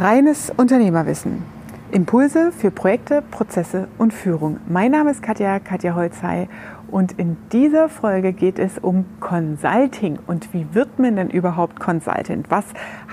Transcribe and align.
Reines 0.00 0.52
Unternehmerwissen. 0.56 1.42
Impulse 1.90 2.52
für 2.52 2.70
Projekte, 2.70 3.20
Prozesse 3.20 3.88
und 3.98 4.14
Führung. 4.14 4.58
Mein 4.68 4.92
Name 4.92 5.10
ist 5.10 5.22
Katja, 5.24 5.58
Katja 5.58 5.96
Holzei 5.96 6.48
und 6.88 7.18
in 7.18 7.36
dieser 7.50 7.88
Folge 7.88 8.32
geht 8.32 8.60
es 8.60 8.78
um 8.78 9.06
Consulting 9.18 10.20
und 10.28 10.54
wie 10.54 10.66
wird 10.72 11.00
man 11.00 11.16
denn 11.16 11.30
überhaupt 11.30 11.80
Consultant? 11.80 12.48
Was 12.48 12.66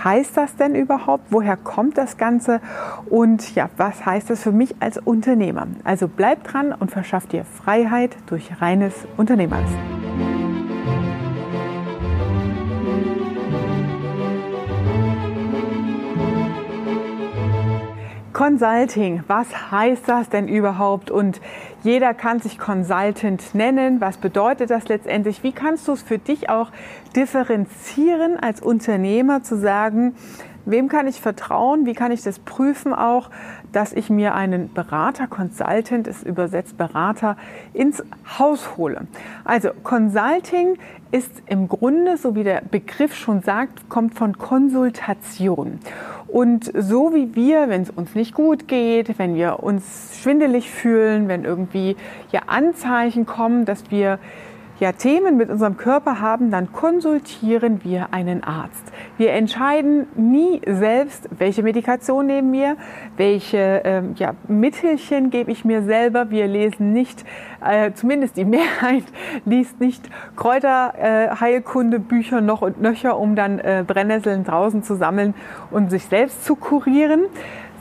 heißt 0.04 0.38
das 0.38 0.58
denn 0.58 0.76
überhaupt? 0.76 1.24
Woher 1.32 1.58
kommt 1.58 1.98
das 1.98 2.18
Ganze? 2.18 2.62
Und 3.10 3.56
ja, 3.56 3.68
was 3.78 4.06
heißt 4.06 4.30
das 4.30 4.44
für 4.44 4.52
mich 4.52 4.76
als 4.80 5.00
Unternehmer? 5.00 5.66
Also 5.86 6.08
bleib 6.08 6.44
dran 6.44 6.72
und 6.72 6.92
verschaff 6.92 7.26
dir 7.26 7.46
Freiheit 7.46 8.16
durch 8.28 8.62
reines 8.62 8.94
Unternehmerwissen. 9.18 10.05
Consulting, 18.36 19.24
was 19.28 19.72
heißt 19.72 20.10
das 20.10 20.28
denn 20.28 20.50
überhaupt? 20.50 21.10
Und 21.10 21.40
jeder 21.84 22.14
kann 22.14 22.42
sich 22.42 22.60
Consultant 22.60 23.56
nennen. 23.56 24.02
Was 24.02 24.18
bedeutet 24.18 24.72
das 24.72 24.90
letztendlich? 24.90 25.42
Wie 25.42 25.54
kannst 25.54 25.88
du 25.88 25.94
es 25.94 26.02
für 26.02 26.18
dich 26.18 26.50
auch 26.50 26.70
differenzieren 27.16 28.38
als 28.38 28.62
Unternehmer 28.62 29.42
zu 29.42 29.58
sagen, 29.58 30.16
wem 30.66 30.90
kann 30.90 31.08
ich 31.08 31.22
vertrauen? 31.22 31.86
Wie 31.86 31.94
kann 31.94 32.12
ich 32.12 32.24
das 32.24 32.40
prüfen 32.40 32.94
auch, 32.94 33.30
dass 33.72 33.94
ich 33.94 34.10
mir 34.10 34.36
einen 34.36 34.74
Berater, 34.74 35.28
Consultant, 35.28 36.06
ist 36.06 36.24
übersetzt 36.24 36.78
Berater, 36.78 37.38
ins 37.72 38.04
Haus 38.38 38.76
hole? 38.76 39.08
Also 39.46 39.70
Consulting 39.84 40.78
ist 41.12 41.32
im 41.46 41.70
Grunde, 41.70 42.18
so 42.18 42.36
wie 42.36 42.44
der 42.44 42.62
Begriff 42.70 43.16
schon 43.16 43.42
sagt, 43.44 43.88
kommt 43.88 44.16
von 44.16 44.38
Konsultation. 44.38 45.80
Und 46.28 46.72
so 46.76 47.14
wie 47.14 47.36
wir, 47.36 47.70
wenn 47.70 47.84
es 47.84 47.90
uns 47.90 48.16
nicht 48.16 48.34
gut 48.34 48.68
geht, 48.68 49.20
wenn 49.20 49.36
wir 49.36 49.62
uns 49.62 50.18
schwindelig 50.22 50.70
fühlen, 50.70 51.28
wenn 51.28 51.46
irgendwie 51.46 51.96
ja 52.32 52.42
Anzeichen 52.48 53.26
kommen, 53.26 53.66
dass 53.66 53.92
wir 53.92 54.20
ja 54.80 54.92
Themen 54.92 55.38
mit 55.38 55.50
unserem 55.50 55.78
Körper 55.78 56.20
haben, 56.20 56.52
dann 56.52 56.72
konsultieren 56.72 57.84
wir 57.84 58.14
einen 58.14 58.44
Arzt. 58.44 58.92
Wir 59.18 59.32
entscheiden 59.32 60.08
nie 60.16 60.62
selbst, 60.66 61.30
welche 61.38 61.64
Medikation 61.64 62.26
nehmen 62.26 62.52
wir, 62.52 62.76
welche 63.16 63.82
ähm, 63.86 64.16
ja, 64.18 64.34
Mittelchen 64.48 65.30
gebe 65.30 65.52
ich 65.52 65.66
mir 65.66 65.84
selber. 65.84 66.30
Wir 66.30 66.48
lesen 66.48 66.94
nicht, 66.94 67.24
äh, 67.66 67.92
zumindest 67.94 68.38
die 68.38 68.46
Mehrheit 68.46 69.04
liest 69.46 69.80
nicht 69.80 70.10
Kräuterheilkunde-Bücher 70.36 72.40
äh, 72.40 72.42
noch 72.42 72.62
und 72.62 72.82
nöcher, 72.82 73.18
um 73.18 73.36
dann 73.36 73.60
äh, 73.60 73.84
Brennnesseln 73.86 74.44
draußen 74.44 74.84
zu 74.84 74.96
sammeln 74.96 75.34
und 75.72 75.90
sich 75.90 76.06
selbst 76.06 76.44
zu 76.44 76.56
kurieren 76.56 77.26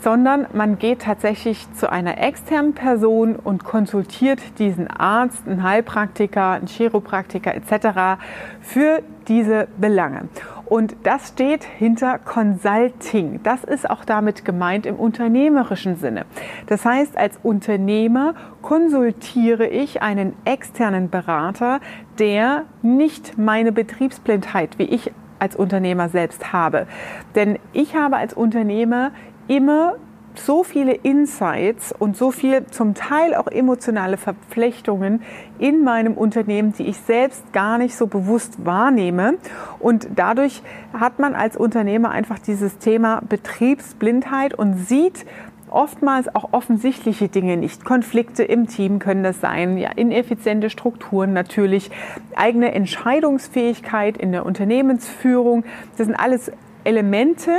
sondern 0.05 0.47
man 0.53 0.79
geht 0.79 1.01
tatsächlich 1.03 1.67
zu 1.73 1.91
einer 1.91 2.19
externen 2.23 2.75
Person 2.75 3.37
und 3.37 3.65
konsultiert 3.65 4.41
diesen 4.59 4.87
Arzt, 4.87 5.49
einen 5.49 5.63
Heilpraktiker, 5.63 6.51
einen 6.51 6.67
Chiropraktiker 6.67 7.55
etc. 7.55 8.21
für 8.61 9.03
diese 9.27 9.67
Belange. 9.79 10.29
Und 10.67 10.95
das 11.05 11.29
steht 11.29 11.65
hinter 11.65 12.19
Consulting. 12.19 13.41
Das 13.43 13.65
ist 13.65 13.89
auch 13.89 14.05
damit 14.05 14.45
gemeint 14.45 14.85
im 14.87 14.97
unternehmerischen 14.97 15.97
Sinne. 15.97 16.27
Das 16.67 16.85
heißt, 16.85 17.17
als 17.17 17.39
Unternehmer 17.43 18.35
konsultiere 18.61 19.67
ich 19.67 20.03
einen 20.03 20.35
externen 20.45 21.09
Berater, 21.09 21.81
der 22.19 22.65
nicht 22.83 23.39
meine 23.39 23.73
Betriebsblindheit, 23.73 24.79
wie 24.79 24.85
ich 24.85 25.13
als 25.39 25.57
Unternehmer 25.57 26.09
selbst 26.09 26.53
habe. 26.53 26.87
Denn 27.35 27.59
ich 27.73 27.95
habe 27.95 28.17
als 28.17 28.33
Unternehmer 28.35 29.11
immer 29.49 29.97
so 30.37 30.65
viele 30.65 30.93
Insights 30.93 31.95
und 31.97 32.17
so 32.17 32.31
viel 32.31 32.67
zum 32.67 32.95
Teil 32.95 33.35
auch 33.35 33.47
emotionale 33.47 34.17
Verflechtungen 34.17 35.23
in 35.59 35.85
meinem 35.85 36.15
Unternehmen, 36.15 36.73
die 36.77 36.85
ich 36.85 36.97
selbst 36.99 37.53
gar 37.53 37.79
nicht 37.79 37.95
so 37.95 38.07
bewusst 38.07 38.65
wahrnehme. 38.65 39.35
Und 39.79 40.09
dadurch 40.17 40.63
hat 40.93 41.19
man 41.19 41.35
als 41.35 41.57
Unternehmer 41.57 42.11
einfach 42.11 42.39
dieses 42.39 42.79
Thema 42.79 43.23
Betriebsblindheit 43.29 44.55
und 44.55 44.75
sieht 44.75 45.25
oftmals 45.71 46.33
auch 46.35 46.53
offensichtliche 46.53 47.29
Dinge 47.29 47.57
nicht. 47.57 47.85
Konflikte 47.85 48.45
im 48.45 48.69
Team 48.69 49.01
können 49.01 49.25
das 49.25 49.41
sein, 49.41 49.77
ja, 49.77 49.91
ineffiziente 49.91 50.71
Strukturen 50.71 51.33
natürlich, 51.33 51.91
eigene 52.37 52.73
Entscheidungsfähigkeit 52.73 54.17
in 54.17 54.31
der 54.31 54.47
Unternehmensführung. 54.47 55.65
Das 55.97 56.07
sind 56.07 56.15
alles 56.15 56.53
Elemente, 56.85 57.51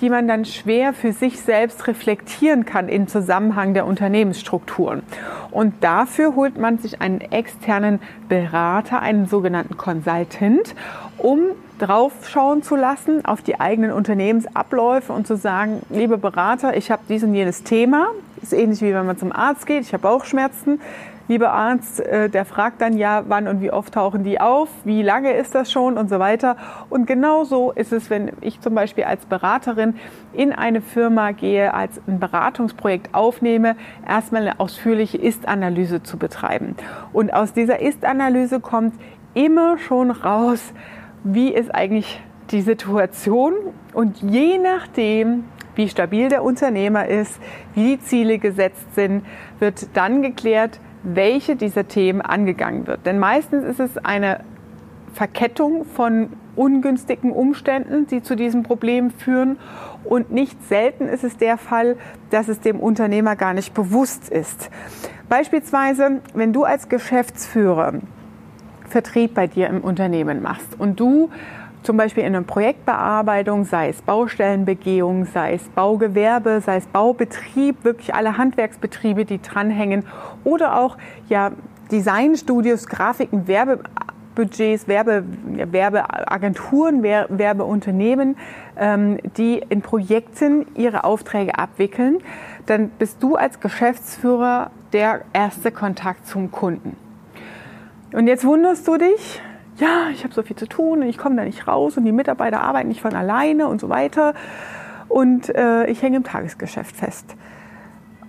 die 0.00 0.10
man 0.10 0.28
dann 0.28 0.44
schwer 0.44 0.92
für 0.92 1.12
sich 1.12 1.40
selbst 1.40 1.86
reflektieren 1.86 2.64
kann 2.64 2.88
im 2.88 3.08
Zusammenhang 3.08 3.74
der 3.74 3.86
Unternehmensstrukturen. 3.86 5.02
Und 5.50 5.82
dafür 5.82 6.34
holt 6.34 6.58
man 6.58 6.78
sich 6.78 7.00
einen 7.00 7.20
externen 7.20 8.00
Berater, 8.28 9.00
einen 9.00 9.26
sogenannten 9.26 9.76
Consultant, 9.76 10.74
um 11.18 11.40
draufschauen 11.78 12.62
zu 12.62 12.76
lassen 12.76 13.24
auf 13.24 13.42
die 13.42 13.60
eigenen 13.60 13.90
Unternehmensabläufe 13.92 15.12
und 15.12 15.26
zu 15.26 15.36
sagen, 15.36 15.82
liebe 15.90 16.18
Berater, 16.18 16.76
ich 16.76 16.90
habe 16.90 17.02
dies 17.08 17.24
und 17.24 17.34
jenes 17.34 17.62
Thema. 17.62 18.08
Ist 18.42 18.52
ähnlich 18.52 18.82
wie 18.82 18.94
wenn 18.94 19.06
man 19.06 19.16
zum 19.16 19.32
Arzt 19.32 19.66
geht, 19.66 19.82
ich 19.82 19.92
habe 19.92 20.02
Bauchschmerzen 20.02 20.80
lieber 21.28 21.52
Arzt, 21.52 22.00
äh, 22.00 22.28
der 22.28 22.44
fragt 22.44 22.80
dann 22.80 22.96
ja, 22.96 23.24
wann 23.28 23.48
und 23.48 23.60
wie 23.60 23.70
oft 23.70 23.94
tauchen 23.94 24.24
die 24.24 24.40
auf, 24.40 24.68
wie 24.84 25.02
lange 25.02 25.32
ist 25.32 25.54
das 25.54 25.72
schon 25.72 25.96
und 25.96 26.08
so 26.08 26.18
weiter. 26.18 26.56
Und 26.90 27.06
genauso 27.06 27.72
ist 27.72 27.92
es, 27.92 28.10
wenn 28.10 28.32
ich 28.40 28.60
zum 28.60 28.74
Beispiel 28.74 29.04
als 29.04 29.26
Beraterin 29.26 29.94
in 30.32 30.52
eine 30.52 30.80
Firma 30.80 31.32
gehe, 31.32 31.72
als 31.72 32.00
ein 32.06 32.20
Beratungsprojekt 32.20 33.14
aufnehme, 33.14 33.76
erstmal 34.06 34.42
eine 34.42 34.60
ausführliche 34.60 35.18
Ist-Analyse 35.18 36.02
zu 36.02 36.18
betreiben. 36.18 36.76
Und 37.12 37.32
aus 37.32 37.52
dieser 37.52 37.80
Ist-Analyse 37.80 38.60
kommt 38.60 38.94
immer 39.34 39.78
schon 39.78 40.10
raus, 40.10 40.72
wie 41.24 41.48
ist 41.48 41.74
eigentlich 41.74 42.22
die 42.50 42.60
Situation 42.60 43.54
und 43.94 44.18
je 44.18 44.58
nachdem, 44.58 45.44
wie 45.74 45.88
stabil 45.88 46.28
der 46.28 46.44
Unternehmer 46.44 47.08
ist, 47.08 47.40
wie 47.74 47.96
die 47.96 48.00
Ziele 48.00 48.38
gesetzt 48.38 48.94
sind, 48.94 49.24
wird 49.58 49.88
dann 49.94 50.22
geklärt, 50.22 50.78
welche 51.04 51.56
dieser 51.56 51.86
Themen 51.86 52.20
angegangen 52.20 52.86
wird. 52.86 53.06
Denn 53.06 53.18
meistens 53.18 53.64
ist 53.64 53.80
es 53.80 53.98
eine 53.98 54.40
Verkettung 55.12 55.84
von 55.84 56.30
ungünstigen 56.56 57.30
Umständen, 57.32 58.06
die 58.06 58.22
zu 58.22 58.36
diesem 58.36 58.62
Problem 58.62 59.10
führen. 59.10 59.58
Und 60.04 60.32
nicht 60.32 60.62
selten 60.64 61.08
ist 61.08 61.24
es 61.24 61.36
der 61.36 61.56
Fall, 61.56 61.96
dass 62.30 62.48
es 62.48 62.60
dem 62.60 62.80
Unternehmer 62.80 63.36
gar 63.36 63.54
nicht 63.54 63.74
bewusst 63.74 64.28
ist. 64.28 64.70
Beispielsweise, 65.28 66.20
wenn 66.34 66.52
du 66.52 66.64
als 66.64 66.88
Geschäftsführer 66.88 67.94
Vertrieb 68.88 69.34
bei 69.34 69.46
dir 69.46 69.68
im 69.68 69.80
Unternehmen 69.80 70.42
machst 70.42 70.78
und 70.78 71.00
du 71.00 71.30
zum 71.84 71.96
Beispiel 71.96 72.24
in 72.24 72.34
einer 72.34 72.44
Projektbearbeitung, 72.44 73.64
sei 73.64 73.90
es 73.90 74.02
Baustellenbegehung, 74.02 75.26
sei 75.26 75.54
es 75.54 75.62
Baugewerbe, 75.68 76.60
sei 76.60 76.76
es 76.76 76.86
Baubetrieb, 76.86 77.84
wirklich 77.84 78.14
alle 78.14 78.38
Handwerksbetriebe, 78.38 79.24
die 79.24 79.40
dranhängen 79.40 80.04
oder 80.44 80.78
auch 80.78 80.96
ja, 81.28 81.52
Designstudios, 81.90 82.86
Grafiken, 82.86 83.46
Werbebudgets, 83.46 84.88
Werbe, 84.88 85.24
Werbeagenturen, 85.46 87.02
Werbeunternehmen, 87.02 88.36
ähm, 88.76 89.18
die 89.36 89.62
in 89.68 89.82
Projekten 89.82 90.66
ihre 90.74 91.04
Aufträge 91.04 91.58
abwickeln, 91.58 92.18
dann 92.66 92.88
bist 92.98 93.22
du 93.22 93.36
als 93.36 93.60
Geschäftsführer 93.60 94.70
der 94.92 95.20
erste 95.34 95.70
Kontakt 95.70 96.26
zum 96.26 96.50
Kunden. 96.50 96.96
Und 98.12 98.26
jetzt 98.26 98.44
wunderst 98.44 98.88
du 98.88 98.96
dich, 98.96 99.42
ja, 99.78 100.08
ich 100.12 100.24
habe 100.24 100.34
so 100.34 100.42
viel 100.42 100.56
zu 100.56 100.66
tun 100.66 101.02
und 101.02 101.08
ich 101.08 101.18
komme 101.18 101.36
da 101.36 101.44
nicht 101.44 101.66
raus 101.66 101.96
und 101.96 102.04
die 102.04 102.12
Mitarbeiter 102.12 102.60
arbeiten 102.60 102.88
nicht 102.88 103.00
von 103.00 103.14
alleine 103.14 103.68
und 103.68 103.80
so 103.80 103.88
weiter. 103.88 104.34
Und 105.08 105.54
äh, 105.54 105.86
ich 105.86 106.02
hänge 106.02 106.16
im 106.16 106.24
Tagesgeschäft 106.24 106.96
fest. 106.96 107.34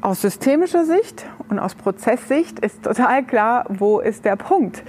Aus 0.01 0.21
systemischer 0.21 0.85
Sicht 0.85 1.25
und 1.49 1.57
aus 1.57 1.73
Prozesssicht 1.75 2.59
ist 2.59 2.83
total 2.83 3.23
klar, 3.23 3.65
wo 3.69 3.99
ist 3.99 4.25
der 4.25 4.35
Punkt, 4.35 4.83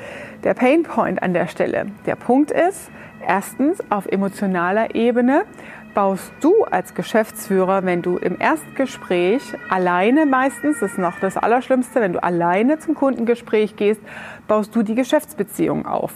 der 0.45 0.55
Painpoint 0.55 1.23
an 1.23 1.33
der 1.33 1.47
Stelle. 1.47 1.87
Der 2.05 2.17
Punkt 2.17 2.51
ist, 2.51 2.91
erstens 3.27 3.83
auf 3.91 4.07
emotionaler 4.07 4.95
Ebene 4.95 5.45
baust 5.97 6.31
du 6.41 6.65
als 6.65 6.95
Geschäftsführer, 6.95 7.87
wenn 7.87 8.03
du 8.03 8.19
im 8.19 8.39
Erstgespräch 8.39 9.41
alleine 9.71 10.27
meistens, 10.27 10.79
das 10.81 10.93
ist 10.93 10.99
noch 10.99 11.19
das 11.21 11.39
Allerschlimmste, 11.39 12.03
wenn 12.03 12.13
du 12.13 12.23
alleine 12.23 12.79
zum 12.79 12.95
Kundengespräch 12.95 13.77
gehst, 13.77 14.03
baust 14.47 14.77
du 14.77 14.83
die 14.83 14.95
Geschäftsbeziehung 14.95 15.87
auf. 15.87 16.13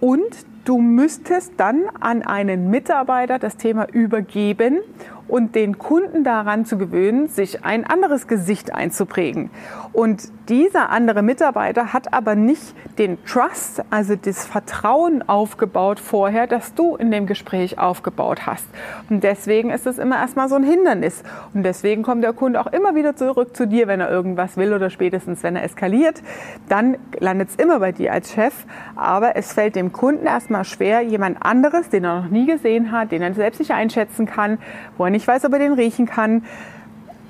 Und 0.00 0.34
du 0.64 0.78
müsstest 0.78 1.52
dann 1.56 1.84
an 2.00 2.22
einen 2.22 2.68
Mitarbeiter 2.68 3.38
das 3.38 3.56
Thema 3.56 3.88
übergeben 3.88 4.80
und 5.28 5.54
den 5.54 5.78
Kunden 5.78 6.24
daran 6.24 6.64
zu 6.64 6.78
gewöhnen, 6.78 7.28
sich 7.28 7.64
ein 7.64 7.84
anderes 7.84 8.26
Gesicht 8.26 8.74
einzuprägen. 8.74 9.50
Und 9.92 10.30
dieser 10.48 10.90
andere 10.90 11.22
Mitarbeiter 11.22 11.92
hat 11.92 12.12
aber 12.12 12.34
nicht 12.34 12.74
den 12.98 13.22
Trust, 13.24 13.82
also 13.90 14.14
das 14.14 14.46
Vertrauen 14.46 15.28
aufgebaut 15.28 15.98
vorher, 15.98 16.46
das 16.46 16.74
du 16.74 16.96
in 16.96 17.10
dem 17.10 17.26
Gespräch 17.26 17.78
aufgebaut 17.78 18.46
hast. 18.46 18.66
Und 19.10 19.24
deswegen 19.24 19.70
ist 19.70 19.86
es 19.86 19.98
immer 19.98 20.16
erstmal 20.16 20.48
so 20.48 20.54
ein 20.54 20.62
Hindernis. 20.62 21.22
Und 21.54 21.64
deswegen 21.64 22.02
kommt 22.02 22.22
der 22.22 22.32
Kunde 22.32 22.60
auch 22.60 22.68
immer 22.68 22.94
wieder 22.94 23.16
zurück 23.16 23.56
zu 23.56 23.66
dir, 23.66 23.88
wenn 23.88 24.00
er 24.00 24.10
irgendwas 24.10 24.56
will 24.56 24.72
oder 24.72 24.90
spätestens, 24.90 25.42
wenn 25.42 25.56
er 25.56 25.64
eskaliert. 25.64 26.22
Dann 26.68 26.96
landet 27.18 27.48
es 27.50 27.56
immer 27.56 27.80
bei 27.80 27.92
dir 27.92 28.12
als 28.12 28.32
Chef. 28.32 28.66
Aber 28.94 29.36
es 29.36 29.52
fällt 29.52 29.76
dem 29.76 29.92
Kunden 29.92 30.26
erstmal 30.26 30.64
schwer, 30.64 31.00
jemand 31.02 31.44
anderes, 31.44 31.88
den 31.88 32.04
er 32.04 32.22
noch 32.22 32.30
nie 32.30 32.46
gesehen 32.46 32.92
hat, 32.92 33.12
den 33.12 33.22
er 33.22 33.34
selbst 33.34 33.58
nicht 33.58 33.72
einschätzen 33.72 34.26
kann, 34.26 34.58
wo 34.96 35.04
er 35.04 35.10
nicht 35.16 35.26
weiß, 35.26 35.44
ob 35.46 35.52
er 35.54 35.58
den 35.58 35.72
riechen 35.72 36.06
kann, 36.06 36.44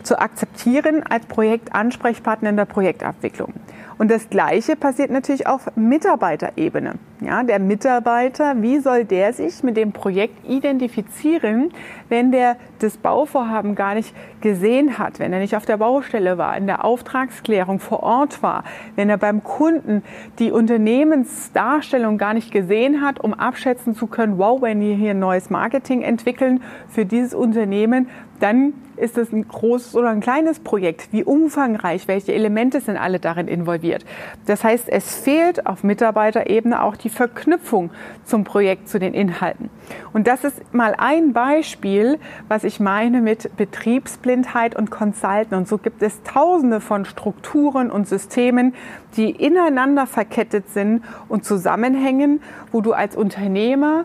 zu 0.07 0.19
akzeptieren 0.19 1.03
als 1.09 1.27
Projektansprechpartner 1.27 2.51
in 2.51 2.57
der 2.57 2.65
Projektabwicklung. 2.65 3.53
Und 3.99 4.11
das 4.11 4.29
Gleiche 4.29 4.77
passiert 4.77 5.11
natürlich 5.11 5.47
auf 5.47 5.75
Mitarbeiterebene. 5.75 6.97
Ja, 7.23 7.43
der 7.43 7.59
Mitarbeiter, 7.59 8.61
wie 8.61 8.79
soll 8.79 9.07
der 9.07 9.33
sich 9.33 9.63
mit 9.63 9.79
dem 9.79 9.93
Projekt 9.93 10.47
identifizieren, 10.47 11.73
wenn 12.11 12.31
der 12.31 12.57
das 12.81 12.99
Bauvorhaben 12.99 13.75
gar 13.75 13.95
nicht 13.95 14.15
gesehen 14.43 14.99
hat, 14.99 15.19
wenn 15.19 15.33
er 15.33 15.39
nicht 15.39 15.57
auf 15.57 15.65
der 15.65 15.79
Baustelle 15.79 16.37
war, 16.37 16.55
in 16.59 16.67
der 16.67 16.85
Auftragsklärung 16.85 17.81
vor 17.81 18.03
Ort 18.03 18.43
war, 18.43 18.65
wenn 18.97 19.09
er 19.09 19.17
beim 19.17 19.43
Kunden 19.43 20.03
die 20.39 20.53
Unternehmensdarstellung 20.53 22.19
gar 22.19 22.35
nicht 22.35 22.53
gesehen 22.53 23.01
hat, 23.01 23.19
um 23.19 23.33
abschätzen 23.33 23.95
zu 23.95 24.09
können, 24.09 24.37
wow, 24.37 24.61
wenn 24.61 24.79
wir 24.81 24.95
hier 24.95 25.13
ein 25.13 25.19
neues 25.19 25.49
Marketing 25.49 26.03
entwickeln 26.03 26.63
für 26.89 27.07
dieses 27.07 27.33
Unternehmen, 27.33 28.11
dann 28.41 28.75
ist 28.97 29.19
es 29.19 29.33
ein 29.33 29.47
großes 29.47 29.95
oder 29.95 30.09
ein 30.09 30.21
kleines 30.21 30.61
Projekt? 30.61 31.13
Wie 31.13 31.23
umfangreich? 31.23 32.09
Welche 32.09 32.33
Elemente 32.33 32.81
sind 32.81 32.97
alle 32.97 33.21
darin 33.21 33.49
involviert? 33.49 34.05
Das 34.47 34.65
heißt, 34.65 34.89
es 34.89 35.15
fehlt 35.15 35.67
auf 35.67 35.85
Mitarbeiterebene 35.85 36.83
auch 36.83 36.97
die 36.97 37.11
Verknüpfung 37.11 37.91
zum 38.25 38.45
Projekt, 38.45 38.89
zu 38.89 38.99
den 38.99 39.15
Inhalten. 39.15 39.71
Und 40.13 40.27
das 40.27 40.45
ist 40.45 40.75
mal 40.75 40.95
ein 40.97 41.33
Beispiel, 41.33 42.19
was 42.49 42.65
ich 42.65 42.81
meine 42.81 43.21
mit 43.21 43.57
Betriebsblindheit 43.57 44.75
und 44.75 44.91
Consulten. 44.91 45.55
Und 45.55 45.69
so 45.69 45.79
gibt 45.79 46.03
es 46.03 46.23
tausende 46.23 46.81
von 46.81 47.05
Strukturen 47.05 47.91
und 47.91 48.09
Systemen, 48.09 48.75
die 49.17 49.31
ineinander 49.31 50.07
verkettet 50.07 50.71
sind 50.71 51.03
und 51.29 51.45
zusammenhängen, 51.45 52.41
wo 52.73 52.81
du 52.81 52.93
als 52.93 53.17
Unternehmer 53.17 54.05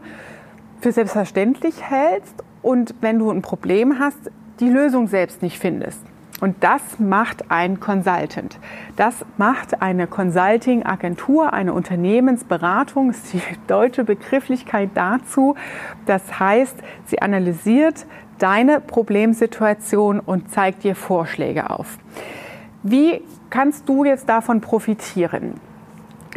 für 0.82 0.92
selbstverständlich 0.92 1.82
hältst 1.90 2.44
und 2.62 2.96
wenn 3.02 3.20
du 3.20 3.32
ein 3.32 3.42
Problem 3.42 4.00
hast, 4.00 4.32
die 4.60 4.70
Lösung 4.70 5.08
selbst 5.08 5.42
nicht 5.42 5.60
findest. 5.60 6.02
Und 6.42 6.56
das 6.64 6.82
macht 6.98 7.52
ein 7.52 7.80
Consultant. 7.80 8.58
Das 8.96 9.24
macht 9.38 9.82
eine 9.84 10.08
Consulting-Agentur, 10.08 11.54
eine 11.54 11.72
Unternehmensberatung, 11.72 13.12
ist 13.12 13.34
die 13.34 13.42
deutsche 13.68 14.04
Begrifflichkeit 14.04 14.90
dazu. 14.96 15.56
Das 16.08 16.40
heißt, 16.40 16.76
sie 17.06 17.22
analysiert 17.22 18.08
deine 18.40 18.82
Problemsituation 18.82 20.20
und 20.20 20.50
zeigt 20.52 20.84
dir 20.84 20.96
Vorschläge 20.96 21.70
auf. 21.70 22.00
Wie 22.82 23.22
kannst 23.52 23.88
du 23.88 24.04
jetzt 24.04 24.28
davon 24.28 24.62
profitieren? 24.62 25.54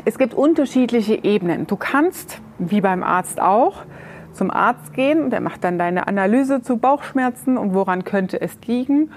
Es 0.05 0.19
gibt 0.19 0.35
unterschiedliche 0.35 1.25
Ebenen. 1.25 1.67
Du 1.67 1.77
kannst, 1.77 2.43
wie 2.59 2.83
beim 2.83 3.03
Arzt 3.03 3.41
auch, 3.41 3.85
zum 4.35 4.51
Arzt 4.51 4.93
gehen. 4.95 5.31
Der 5.31 5.41
macht 5.41 5.65
dann 5.65 5.79
deine 5.79 6.07
Analyse 6.07 6.63
zu 6.63 6.77
Bauchschmerzen 6.77 7.57
und 7.57 7.75
woran 7.75 8.05
könnte 8.05 8.41
es 8.41 8.59
liegen. 8.67 9.11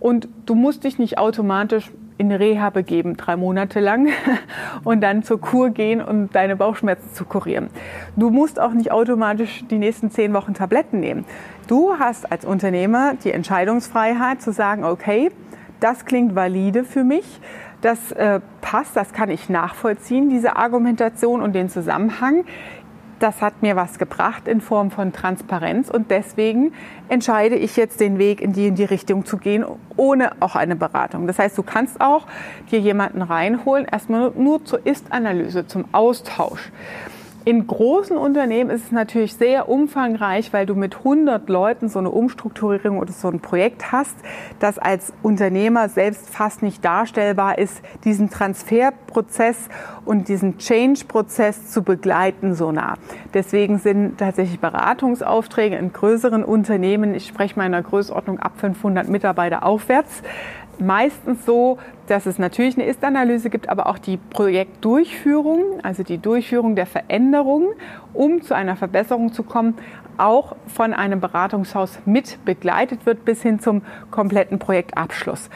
Und 0.00 0.28
du 0.46 0.54
musst 0.54 0.84
dich 0.84 0.98
nicht 0.98 1.18
automatisch 1.18 1.92
in 2.18 2.30
Reha 2.30 2.70
begeben, 2.70 3.16
drei 3.16 3.36
Monate 3.36 3.80
lang, 3.80 4.08
und 4.84 5.00
dann 5.00 5.22
zur 5.22 5.40
Kur 5.40 5.70
gehen 5.70 6.00
und 6.00 6.08
um 6.08 6.30
deine 6.30 6.56
Bauchschmerzen 6.56 7.12
zu 7.14 7.24
kurieren. 7.24 7.68
Du 8.16 8.30
musst 8.30 8.60
auch 8.60 8.72
nicht 8.72 8.92
automatisch 8.92 9.64
die 9.70 9.78
nächsten 9.78 10.10
zehn 10.10 10.32
Wochen 10.34 10.54
Tabletten 10.54 11.00
nehmen. 11.00 11.24
Du 11.66 11.98
hast 11.98 12.30
als 12.30 12.44
Unternehmer 12.44 13.14
die 13.24 13.32
Entscheidungsfreiheit 13.32 14.40
zu 14.42 14.52
sagen, 14.52 14.84
okay, 14.84 15.30
das 15.80 16.04
klingt 16.04 16.34
valide 16.34 16.84
für 16.84 17.02
mich, 17.02 17.40
das 17.80 18.12
äh, 18.12 18.40
passt, 18.60 18.96
das 18.96 19.12
kann 19.12 19.28
ich 19.30 19.48
nachvollziehen, 19.48 20.30
diese 20.30 20.56
Argumentation 20.56 21.42
und 21.42 21.54
den 21.54 21.68
Zusammenhang 21.68 22.44
das 23.22 23.40
hat 23.40 23.62
mir 23.62 23.76
was 23.76 23.98
gebracht 23.98 24.48
in 24.48 24.60
Form 24.60 24.90
von 24.90 25.12
Transparenz 25.12 25.88
und 25.88 26.10
deswegen 26.10 26.72
entscheide 27.08 27.54
ich 27.54 27.76
jetzt 27.76 28.00
den 28.00 28.18
Weg 28.18 28.40
in 28.40 28.52
die 28.52 28.66
in 28.66 28.74
die 28.74 28.84
Richtung 28.84 29.24
zu 29.24 29.36
gehen, 29.36 29.64
ohne 29.96 30.32
auch 30.40 30.56
eine 30.56 30.74
Beratung. 30.74 31.26
Das 31.26 31.38
heißt, 31.38 31.56
du 31.56 31.62
kannst 31.62 32.00
auch 32.00 32.26
dir 32.70 32.80
jemanden 32.80 33.22
reinholen, 33.22 33.86
erstmal 33.90 34.32
nur 34.36 34.64
zur 34.64 34.84
Ist-Analyse, 34.84 35.66
zum 35.66 35.84
Austausch. 35.92 36.72
In 37.44 37.66
großen 37.66 38.16
Unternehmen 38.16 38.70
ist 38.70 38.84
es 38.84 38.92
natürlich 38.92 39.34
sehr 39.34 39.68
umfangreich, 39.68 40.52
weil 40.52 40.64
du 40.64 40.76
mit 40.76 40.98
100 40.98 41.48
Leuten 41.48 41.88
so 41.88 41.98
eine 41.98 42.10
Umstrukturierung 42.10 42.98
oder 42.98 43.10
so 43.10 43.26
ein 43.26 43.40
Projekt 43.40 43.90
hast, 43.90 44.14
das 44.60 44.78
als 44.78 45.12
Unternehmer 45.22 45.88
selbst 45.88 46.30
fast 46.30 46.62
nicht 46.62 46.84
darstellbar 46.84 47.58
ist, 47.58 47.82
diesen 48.04 48.30
Transferprozess 48.30 49.68
und 50.04 50.28
diesen 50.28 50.58
Change-Prozess 50.58 51.68
zu 51.68 51.82
begleiten 51.82 52.54
so 52.54 52.70
nah. 52.70 52.94
Deswegen 53.34 53.78
sind 53.78 54.18
tatsächlich 54.18 54.60
Beratungsaufträge 54.60 55.74
in 55.74 55.92
größeren 55.92 56.44
Unternehmen, 56.44 57.12
ich 57.12 57.26
spreche 57.26 57.58
mal 57.58 57.66
in 57.66 57.82
Größenordnung 57.82 58.38
ab 58.38 58.52
500 58.58 59.08
Mitarbeiter 59.08 59.64
aufwärts, 59.64 60.22
meistens 60.82 61.46
so, 61.46 61.78
dass 62.06 62.26
es 62.26 62.38
natürlich 62.38 62.76
eine 62.76 62.86
Ist-Analyse 62.86 63.50
gibt, 63.50 63.68
aber 63.68 63.86
auch 63.86 63.98
die 63.98 64.16
Projektdurchführung, 64.16 65.80
also 65.82 66.02
die 66.02 66.18
Durchführung 66.18 66.76
der 66.76 66.86
Veränderungen, 66.86 67.68
um 68.12 68.42
zu 68.42 68.54
einer 68.54 68.76
Verbesserung 68.76 69.32
zu 69.32 69.42
kommen, 69.42 69.76
auch 70.18 70.56
von 70.66 70.92
einem 70.92 71.20
Beratungshaus 71.20 71.98
mit 72.04 72.44
begleitet 72.44 73.06
wird 73.06 73.24
bis 73.24 73.42
hin 73.42 73.60
zum 73.60 73.82
kompletten 74.10 74.58
Projektabschluss. 74.58 75.48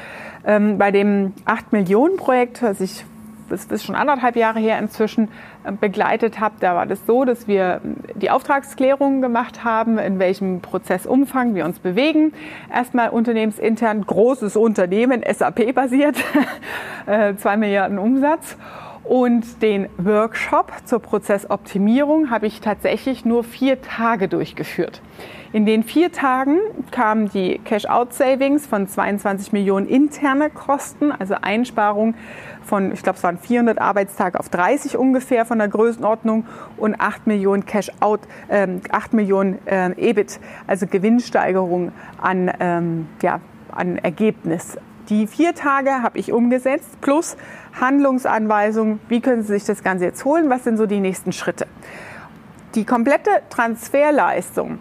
Ähm, 0.47 0.79
bei 0.79 0.91
dem 0.91 1.35
8 1.45 1.73
Millionen 1.73 2.17
Projekt, 2.17 2.63
was 2.63 2.81
ich 2.81 3.05
das 3.49 3.65
ist 3.67 3.85
schon 3.85 3.95
anderthalb 3.95 4.37
Jahre 4.37 4.59
her 4.59 4.79
inzwischen, 4.79 5.29
äh, 5.65 5.73
begleitet 5.73 6.41
habe, 6.41 6.57
da 6.61 6.75
war 6.75 6.87
das 6.87 7.05
so, 7.07 7.25
dass 7.25 7.49
wir 7.49 7.81
die 8.15 8.31
Auftragsklärung 8.31 9.21
gemacht 9.21 9.65
haben, 9.65 9.99
in 9.99 10.19
welchem 10.19 10.61
Prozessumfang 10.61 11.55
wir 11.55 11.65
uns 11.65 11.79
bewegen. 11.79 12.33
Erstmal 12.73 13.11
unternehmensintern, 13.11 14.03
großes 14.03 14.57
Unternehmen, 14.57 15.23
SAP-basiert, 15.27 16.17
äh, 17.07 17.35
zwei 17.37 17.57
Milliarden 17.57 17.99
Umsatz. 17.99 18.57
Und 19.09 19.63
den 19.63 19.89
Workshop 19.99 20.73
zur 20.85 20.99
Prozessoptimierung 20.99 22.29
habe 22.31 22.49
ich 22.49 22.61
tatsächlich 22.61 23.25
nur 23.25 23.45
vier 23.45 23.81
Tage 23.81 24.27
durchgeführt. 24.27 25.01
In 25.53 25.65
den 25.65 25.85
vier 25.85 26.11
Tagen 26.11 26.59
kamen 26.91 27.31
die 27.31 27.61
Cash-out-Savings 27.65 28.67
von 28.67 28.89
22 28.89 29.53
Millionen 29.53 29.87
interne 29.87 30.51
Kosten, 30.51 31.13
also 31.13 31.37
Einsparung 31.41 32.15
von, 32.65 32.91
ich 32.91 33.05
glaube, 33.05 33.17
es 33.17 33.23
waren 33.23 33.39
400 33.39 33.81
Arbeitstage 33.81 34.41
auf 34.41 34.49
30 34.49 34.97
ungefähr 34.97 35.45
von 35.45 35.59
der 35.59 35.69
Größenordnung 35.69 36.45
und 36.77 37.01
8 37.01 37.29
Millionen 37.29 37.65
Cash-out, 37.65 38.21
äh, 38.49 38.67
8 38.91 39.13
Millionen 39.13 39.65
äh, 39.67 39.93
EBIT, 39.93 40.41
also 40.67 40.89
Gewinnsteigerung 40.89 41.93
an, 42.21 42.51
ähm, 42.59 43.07
ja, 43.23 43.41
an 43.71 43.99
Ergebnis. 43.99 44.77
Die 45.09 45.27
vier 45.29 45.55
Tage 45.55 46.03
habe 46.03 46.19
ich 46.19 46.33
umgesetzt, 46.33 47.01
plus 47.01 47.37
Handlungsanweisungen, 47.81 48.99
wie 49.09 49.21
können 49.21 49.43
Sie 49.43 49.53
sich 49.53 49.65
das 49.65 49.85
Ganze 49.85 50.05
jetzt 50.05 50.25
holen, 50.25 50.51
was 50.51 50.65
sind 50.65 50.77
so 50.79 50.87
die 50.87 50.99
nächsten 50.99 51.33
Schritte. 51.33 51.67
Die 52.75 52.85
komplette 52.85 53.31
Transferleistung, 53.49 54.79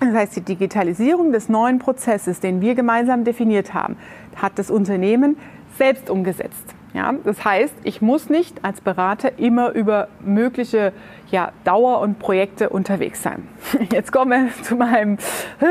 das 0.00 0.14
heißt 0.14 0.36
die 0.36 0.42
Digitalisierung 0.42 1.32
des 1.32 1.48
neuen 1.48 1.78
Prozesses, 1.78 2.40
den 2.40 2.60
wir 2.60 2.74
gemeinsam 2.74 3.24
definiert 3.24 3.72
haben, 3.72 3.96
hat 4.36 4.58
das 4.58 4.70
Unternehmen 4.70 5.36
selbst 5.78 6.10
umgesetzt. 6.10 6.74
Ja, 6.92 7.14
das 7.24 7.44
heißt, 7.44 7.74
ich 7.84 8.00
muss 8.00 8.30
nicht 8.30 8.64
als 8.64 8.80
Berater 8.80 9.38
immer 9.38 9.72
über 9.72 10.08
mögliche 10.20 10.92
ja, 11.30 11.52
Dauer 11.64 12.00
und 12.00 12.18
Projekte 12.18 12.70
unterwegs 12.70 13.22
sein. 13.22 13.48
Jetzt 13.92 14.12
kommen 14.12 14.30
wir 14.30 14.62
zu 14.62 14.76
meinem 14.76 15.18
äh, 15.60 15.66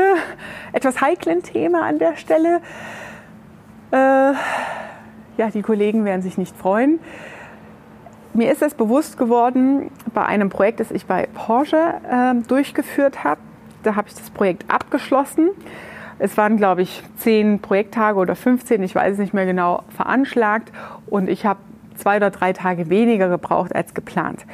etwas 0.72 1.00
heiklen 1.00 1.42
Thema 1.42 1.82
an 1.82 1.98
der 1.98 2.16
Stelle. 2.16 2.60
Äh, 3.90 4.32
ja, 5.36 5.50
die 5.52 5.62
Kollegen 5.62 6.04
werden 6.04 6.22
sich 6.22 6.38
nicht 6.38 6.56
freuen. 6.56 6.98
Mir 8.34 8.52
ist 8.52 8.62
es 8.62 8.74
bewusst 8.74 9.16
geworden 9.16 9.90
bei 10.12 10.24
einem 10.24 10.50
Projekt, 10.50 10.80
das 10.80 10.90
ich 10.90 11.06
bei 11.06 11.28
Porsche 11.32 11.94
äh, 12.10 12.34
durchgeführt 12.46 13.24
habe. 13.24 13.40
Da 13.82 13.96
habe 13.96 14.08
ich 14.08 14.14
das 14.14 14.30
Projekt 14.30 14.70
abgeschlossen 14.70 15.50
es 16.18 16.36
waren, 16.36 16.56
glaube 16.56 16.82
ich, 16.82 17.02
zehn 17.16 17.60
Projekttage 17.60 18.18
oder 18.18 18.34
15, 18.34 18.82
ich 18.82 18.94
weiß 18.94 19.14
es 19.14 19.18
nicht 19.18 19.34
mehr 19.34 19.46
genau, 19.46 19.82
veranschlagt. 19.90 20.72
Und 21.06 21.28
ich 21.28 21.44
habe 21.44 21.60
zwei 21.96 22.16
oder 22.16 22.30
drei 22.30 22.52
Tage 22.52 22.88
weniger 22.88 23.28
gebraucht 23.28 23.74
als 23.74 23.94
geplant. 23.94 24.46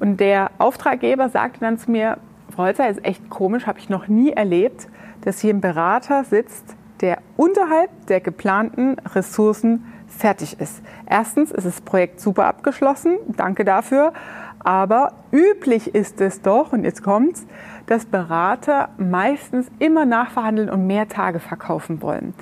Und 0.00 0.18
der 0.18 0.50
Auftraggeber 0.58 1.28
sagte 1.28 1.60
dann 1.60 1.78
zu 1.78 1.90
mir, 1.90 2.18
Frau 2.54 2.64
Holzer, 2.64 2.88
ist 2.88 3.04
echt 3.04 3.30
komisch, 3.30 3.66
habe 3.66 3.78
ich 3.78 3.88
noch 3.88 4.08
nie 4.08 4.32
erlebt, 4.32 4.88
dass 5.22 5.40
hier 5.40 5.54
ein 5.54 5.60
Berater 5.60 6.24
sitzt, 6.24 6.76
der 7.00 7.18
unterhalb 7.36 7.90
der 8.06 8.20
geplanten 8.20 8.96
Ressourcen 9.14 9.84
fertig 10.06 10.60
ist. 10.60 10.82
Erstens 11.06 11.50
ist 11.50 11.66
das 11.66 11.80
Projekt 11.80 12.20
super 12.20 12.46
abgeschlossen, 12.46 13.16
danke 13.36 13.64
dafür. 13.64 14.12
Aber 14.60 15.12
üblich 15.30 15.94
ist 15.94 16.20
es 16.22 16.40
doch, 16.40 16.72
und 16.72 16.84
jetzt 16.84 17.02
kommt's, 17.02 17.46
dass 17.86 18.06
Berater 18.06 18.88
meistens 18.96 19.66
immer 19.78 20.06
nachverhandeln 20.06 20.70
und 20.70 20.86
mehr 20.86 21.08
Tage 21.08 21.38
verkaufen 21.38 22.00
wollen. 22.00 22.32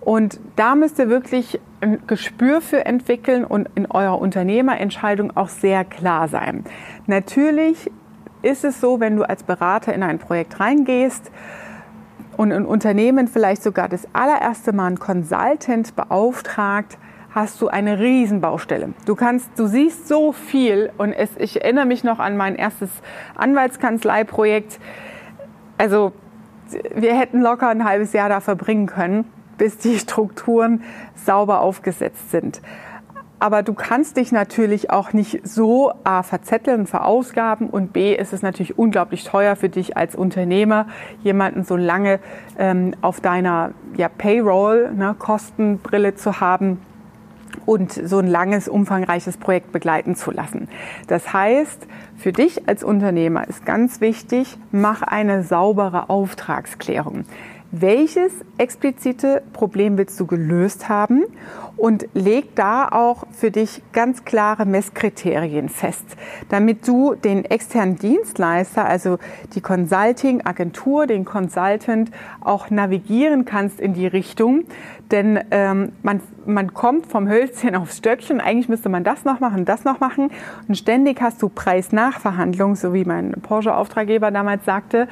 Und 0.00 0.40
da 0.56 0.74
müsst 0.74 0.98
ihr 0.98 1.10
wirklich 1.10 1.60
ein 1.82 1.98
Gespür 2.06 2.62
für 2.62 2.86
entwickeln 2.86 3.44
und 3.44 3.68
in 3.74 3.84
eurer 3.90 4.18
Unternehmerentscheidung 4.18 5.36
auch 5.36 5.48
sehr 5.48 5.84
klar 5.84 6.28
sein. 6.28 6.64
Natürlich 7.06 7.90
ist 8.40 8.64
es 8.64 8.80
so, 8.80 9.00
wenn 9.00 9.16
du 9.16 9.28
als 9.28 9.42
Berater 9.42 9.92
in 9.92 10.02
ein 10.02 10.18
Projekt 10.18 10.60
reingehst 10.60 11.30
und 12.38 12.52
ein 12.52 12.64
Unternehmen 12.64 13.26
vielleicht 13.26 13.64
sogar 13.64 13.88
das 13.88 14.06
allererste 14.12 14.72
Mal 14.72 14.86
einen 14.86 15.00
Consultant 15.00 15.96
beauftragt, 15.96 16.96
hast 17.34 17.60
du 17.60 17.66
eine 17.66 17.98
Riesenbaustelle. 17.98 18.94
Du 19.06 19.16
kannst, 19.16 19.50
du 19.56 19.66
siehst 19.66 20.06
so 20.06 20.32
viel 20.32 20.90
und 20.98 21.12
es, 21.12 21.30
ich 21.36 21.60
erinnere 21.60 21.84
mich 21.84 22.04
noch 22.04 22.20
an 22.20 22.36
mein 22.36 22.54
erstes 22.54 22.90
Anwaltskanzleiprojekt. 23.34 24.78
Also 25.78 26.12
wir 26.94 27.18
hätten 27.18 27.40
locker 27.40 27.68
ein 27.68 27.84
halbes 27.84 28.12
Jahr 28.12 28.28
da 28.28 28.38
verbringen 28.40 28.86
können, 28.86 29.24
bis 29.58 29.78
die 29.78 29.98
Strukturen 29.98 30.84
sauber 31.16 31.60
aufgesetzt 31.60 32.30
sind. 32.30 32.62
Aber 33.40 33.62
du 33.62 33.72
kannst 33.72 34.16
dich 34.16 34.32
natürlich 34.32 34.90
auch 34.90 35.12
nicht 35.12 35.46
so 35.46 35.92
A 36.02 36.22
verzetteln, 36.22 36.86
verausgaben 36.86 37.70
und 37.70 37.92
B 37.92 38.14
ist 38.14 38.32
es 38.32 38.42
natürlich 38.42 38.78
unglaublich 38.78 39.24
teuer 39.24 39.54
für 39.54 39.68
dich 39.68 39.96
als 39.96 40.16
Unternehmer, 40.16 40.86
jemanden 41.22 41.62
so 41.64 41.76
lange 41.76 42.18
ähm, 42.58 42.94
auf 43.00 43.20
deiner 43.20 43.70
ja, 43.96 44.08
Payroll, 44.08 44.92
ne, 44.92 45.14
Kostenbrille 45.16 46.16
zu 46.16 46.40
haben 46.40 46.80
und 47.64 47.92
so 47.92 48.18
ein 48.18 48.26
langes, 48.26 48.68
umfangreiches 48.68 49.36
Projekt 49.36 49.72
begleiten 49.72 50.16
zu 50.16 50.30
lassen. 50.30 50.68
Das 51.06 51.32
heißt, 51.32 51.86
für 52.16 52.32
dich 52.32 52.68
als 52.68 52.82
Unternehmer 52.82 53.46
ist 53.46 53.64
ganz 53.64 54.00
wichtig, 54.00 54.58
mach 54.72 55.02
eine 55.02 55.42
saubere 55.42 56.10
Auftragsklärung. 56.10 57.24
Welches 57.70 58.32
explizite 58.56 59.42
Problem 59.52 59.98
willst 59.98 60.18
du 60.18 60.26
gelöst 60.26 60.88
haben 60.88 61.24
und 61.76 62.08
leg 62.14 62.54
da 62.54 62.88
auch 62.88 63.26
für 63.30 63.50
dich 63.50 63.82
ganz 63.92 64.24
klare 64.24 64.64
Messkriterien 64.64 65.68
fest, 65.68 66.16
damit 66.48 66.88
du 66.88 67.14
den 67.14 67.44
externen 67.44 67.96
Dienstleister, 67.96 68.86
also 68.86 69.18
die 69.54 69.60
Consulting-Agentur, 69.60 71.06
den 71.06 71.26
Consultant 71.26 72.10
auch 72.40 72.70
navigieren 72.70 73.44
kannst 73.44 73.80
in 73.80 73.92
die 73.92 74.06
Richtung. 74.06 74.64
Denn 75.10 75.38
ähm, 75.50 75.92
man, 76.02 76.20
man 76.46 76.72
kommt 76.72 77.06
vom 77.06 77.28
Hölzchen 77.28 77.76
aufs 77.76 77.98
Stöckchen. 77.98 78.40
Eigentlich 78.40 78.70
müsste 78.70 78.88
man 78.88 79.04
das 79.04 79.26
noch 79.26 79.40
machen, 79.40 79.66
das 79.66 79.84
noch 79.84 80.00
machen. 80.00 80.30
Und 80.68 80.76
ständig 80.76 81.20
hast 81.20 81.42
du 81.42 81.50
Preis-Nachverhandlungen, 81.50 82.76
so 82.76 82.94
wie 82.94 83.04
mein 83.04 83.32
Porsche-Auftraggeber 83.42 84.30
damals 84.30 84.64
sagte. 84.64 85.06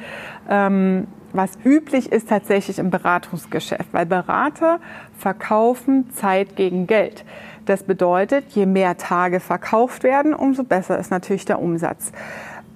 Ähm, 0.49 1.05
was 1.33 1.51
üblich 1.63 2.11
ist 2.11 2.29
tatsächlich 2.29 2.79
im 2.79 2.89
Beratungsgeschäft, 2.89 3.87
weil 3.91 4.05
Berater 4.05 4.79
verkaufen 5.17 6.11
Zeit 6.13 6.55
gegen 6.55 6.87
Geld. 6.87 7.25
Das 7.65 7.83
bedeutet, 7.83 8.45
je 8.49 8.65
mehr 8.65 8.97
Tage 8.97 9.39
verkauft 9.39 10.03
werden, 10.03 10.33
umso 10.33 10.63
besser 10.63 10.97
ist 10.97 11.11
natürlich 11.11 11.45
der 11.45 11.59
Umsatz. 11.59 12.11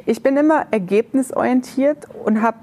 Ich 0.05 0.22
bin 0.22 0.36
immer 0.36 0.65
ergebnisorientiert 0.72 2.08
und 2.25 2.41
habe 2.41 2.58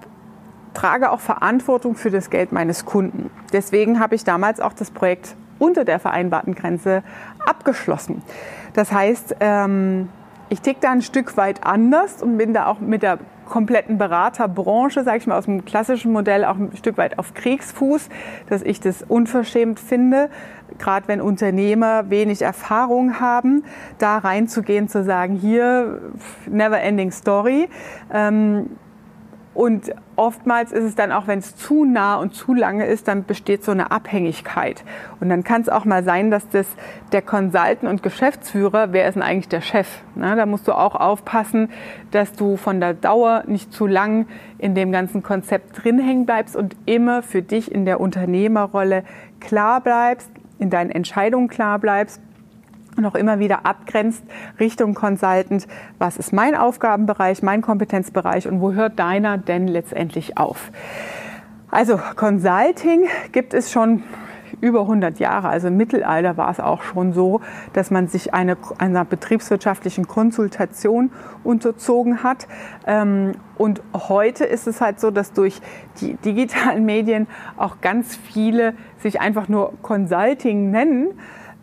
trage 0.74 1.10
auch 1.10 1.20
Verantwortung 1.20 1.94
für 1.94 2.10
das 2.10 2.30
Geld 2.30 2.52
meines 2.52 2.84
Kunden. 2.84 3.30
Deswegen 3.52 3.98
habe 3.98 4.14
ich 4.14 4.24
damals 4.24 4.60
auch 4.60 4.72
das 4.72 4.90
Projekt 4.90 5.34
unter 5.58 5.84
der 5.84 5.98
vereinbarten 5.98 6.54
Grenze 6.54 7.02
abgeschlossen. 7.44 8.22
Das 8.74 8.92
heißt, 8.92 9.36
ähm, 9.40 10.08
ich 10.50 10.60
ticke 10.60 10.80
da 10.80 10.92
ein 10.92 11.02
Stück 11.02 11.36
weit 11.36 11.64
anders 11.64 12.22
und 12.22 12.38
bin 12.38 12.54
da 12.54 12.66
auch 12.66 12.80
mit 12.80 13.02
der 13.02 13.18
kompletten 13.48 13.98
Beraterbranche, 13.98 15.04
sage 15.04 15.18
ich 15.18 15.26
mal, 15.26 15.38
aus 15.38 15.46
dem 15.46 15.64
klassischen 15.64 16.12
Modell 16.12 16.44
auch 16.44 16.56
ein 16.56 16.76
Stück 16.76 16.98
weit 16.98 17.18
auf 17.18 17.34
Kriegsfuß, 17.34 18.08
dass 18.48 18.62
ich 18.62 18.80
das 18.80 19.02
unverschämt 19.02 19.80
finde, 19.80 20.30
gerade 20.78 21.08
wenn 21.08 21.20
Unternehmer 21.20 22.10
wenig 22.10 22.42
Erfahrung 22.42 23.20
haben, 23.20 23.64
da 23.98 24.18
reinzugehen, 24.18 24.88
zu 24.88 25.04
sagen, 25.04 25.34
hier, 25.36 26.00
never 26.46 26.80
ending 26.80 27.10
story. 27.10 27.68
Ähm, 28.12 28.70
und 29.58 29.92
oftmals 30.14 30.70
ist 30.70 30.84
es 30.84 30.94
dann 30.94 31.10
auch, 31.10 31.26
wenn 31.26 31.40
es 31.40 31.56
zu 31.56 31.84
nah 31.84 32.14
und 32.14 32.32
zu 32.32 32.54
lange 32.54 32.86
ist, 32.86 33.08
dann 33.08 33.24
besteht 33.24 33.64
so 33.64 33.72
eine 33.72 33.90
Abhängigkeit. 33.90 34.84
Und 35.18 35.30
dann 35.30 35.42
kann 35.42 35.62
es 35.62 35.68
auch 35.68 35.84
mal 35.84 36.04
sein, 36.04 36.30
dass 36.30 36.48
das 36.48 36.68
der 37.10 37.22
Consultant 37.22 37.82
und 37.82 38.04
Geschäftsführer, 38.04 38.92
wer 38.92 39.08
ist 39.08 39.14
denn 39.14 39.22
eigentlich 39.24 39.48
der 39.48 39.60
Chef? 39.60 39.88
Na, 40.14 40.36
da 40.36 40.46
musst 40.46 40.68
du 40.68 40.74
auch 40.74 40.94
aufpassen, 40.94 41.70
dass 42.12 42.34
du 42.34 42.56
von 42.56 42.78
der 42.78 42.94
Dauer 42.94 43.42
nicht 43.48 43.72
zu 43.72 43.88
lang 43.88 44.28
in 44.58 44.76
dem 44.76 44.92
ganzen 44.92 45.24
Konzept 45.24 45.82
drin 45.82 45.98
hängen 45.98 46.24
bleibst 46.24 46.54
und 46.54 46.76
immer 46.86 47.24
für 47.24 47.42
dich 47.42 47.72
in 47.72 47.84
der 47.84 47.98
Unternehmerrolle 47.98 49.02
klar 49.40 49.80
bleibst, 49.80 50.30
in 50.60 50.70
deinen 50.70 50.92
Entscheidungen 50.92 51.48
klar 51.48 51.80
bleibst 51.80 52.22
und 52.98 53.16
immer 53.16 53.38
wieder 53.38 53.64
abgrenzt 53.64 54.24
Richtung 54.58 54.94
Consultant, 54.94 55.66
was 55.98 56.16
ist 56.16 56.32
mein 56.32 56.54
Aufgabenbereich, 56.54 57.42
mein 57.42 57.62
Kompetenzbereich 57.62 58.48
und 58.48 58.60
wo 58.60 58.72
hört 58.72 58.98
deiner 58.98 59.38
denn 59.38 59.68
letztendlich 59.68 60.36
auf? 60.36 60.70
Also 61.70 62.00
Consulting 62.16 63.06
gibt 63.32 63.54
es 63.54 63.70
schon 63.70 64.02
über 64.60 64.80
100 64.80 65.20
Jahre. 65.20 65.48
Also 65.48 65.68
im 65.68 65.76
Mittelalter 65.76 66.36
war 66.36 66.50
es 66.50 66.58
auch 66.58 66.82
schon 66.82 67.12
so, 67.12 67.40
dass 67.74 67.90
man 67.90 68.08
sich 68.08 68.34
eine, 68.34 68.56
einer 68.78 69.04
betriebswirtschaftlichen 69.04 70.08
Konsultation 70.08 71.10
unterzogen 71.44 72.22
hat. 72.22 72.48
Ähm, 72.86 73.32
und 73.56 73.82
heute 73.94 74.44
ist 74.44 74.66
es 74.66 74.80
halt 74.80 74.98
so, 74.98 75.10
dass 75.10 75.32
durch 75.32 75.60
die 76.00 76.14
digitalen 76.14 76.84
Medien 76.84 77.28
auch 77.56 77.80
ganz 77.80 78.16
viele 78.16 78.74
sich 78.98 79.20
einfach 79.20 79.48
nur 79.48 79.74
Consulting 79.82 80.70
nennen 80.70 81.08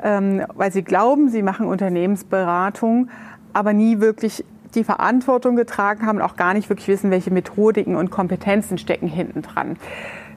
weil 0.05 0.71
sie 0.71 0.83
glauben, 0.83 1.29
sie 1.29 1.41
machen 1.41 1.67
Unternehmensberatung, 1.67 3.09
aber 3.53 3.73
nie 3.73 3.99
wirklich 3.99 4.45
die 4.75 4.83
Verantwortung 4.83 5.55
getragen 5.55 6.05
haben 6.05 6.17
und 6.17 6.21
auch 6.21 6.35
gar 6.35 6.53
nicht 6.53 6.69
wirklich 6.69 6.87
wissen, 6.87 7.09
welche 7.09 7.31
Methodiken 7.31 7.95
und 7.95 8.11
Kompetenzen 8.11 8.77
stecken 8.77 9.07
hinten 9.07 9.41
dran. 9.41 9.77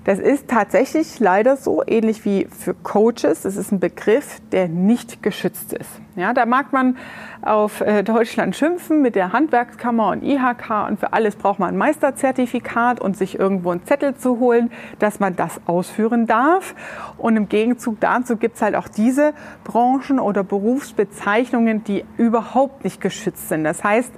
Das 0.09 0.21
ist 0.21 0.49
tatsächlich 0.49 1.21
leider 1.21 1.59
so, 1.59 1.83
ähnlich 1.87 2.25
wie 2.25 2.47
für 2.47 2.73
Coaches. 2.73 3.43
Das 3.43 3.57
ist 3.57 3.73
ein 3.73 3.79
Begriff, 3.79 4.41
der 4.53 4.67
nicht 4.67 5.23
geschützt 5.23 5.75
ist. 5.75 5.91
Ja, 6.17 6.33
da 6.33 6.47
mag 6.47 6.73
man 6.73 6.97
auf 7.43 7.83
äh, 7.83 8.03
Deutschland 8.03 8.57
schimpfen 8.57 9.03
mit 9.03 9.17
der 9.17 9.35
Handwerkskammer 9.35 10.09
und 10.09 10.23
IHK 10.23 10.89
und 10.89 10.99
für 10.99 11.13
alles 11.13 11.37
braucht 11.37 11.59
man 11.59 11.75
ein 11.75 11.77
Meisterzertifikat 11.77 13.03
und 13.03 13.19
sich 13.19 13.39
irgendwo 13.39 13.71
einen 13.71 13.85
Zettel 13.85 14.15
zu 14.15 14.41
holen, 14.41 14.71
dass 14.99 15.21
man 15.21 15.37
das 15.37 15.61
ausführen 15.67 16.27
darf. 16.27 16.75
Und 17.19 17.37
im 17.37 17.51
Gegenzug 17.51 18.01
dazu 18.01 18.39
gibt 18.39 18.57
es 18.57 18.63
halt 18.63 18.77
auch 18.77 18.89
diese 18.89 19.35
Branchen 19.65 20.21
oder 20.21 20.43
Berufsbezeichnungen, 20.43 21.85
die 21.85 22.07
überhaupt 22.17 22.83
nicht 22.83 23.03
geschützt 23.03 23.51
sind. 23.51 23.63
Das 23.63 23.85
heißt, 23.85 24.15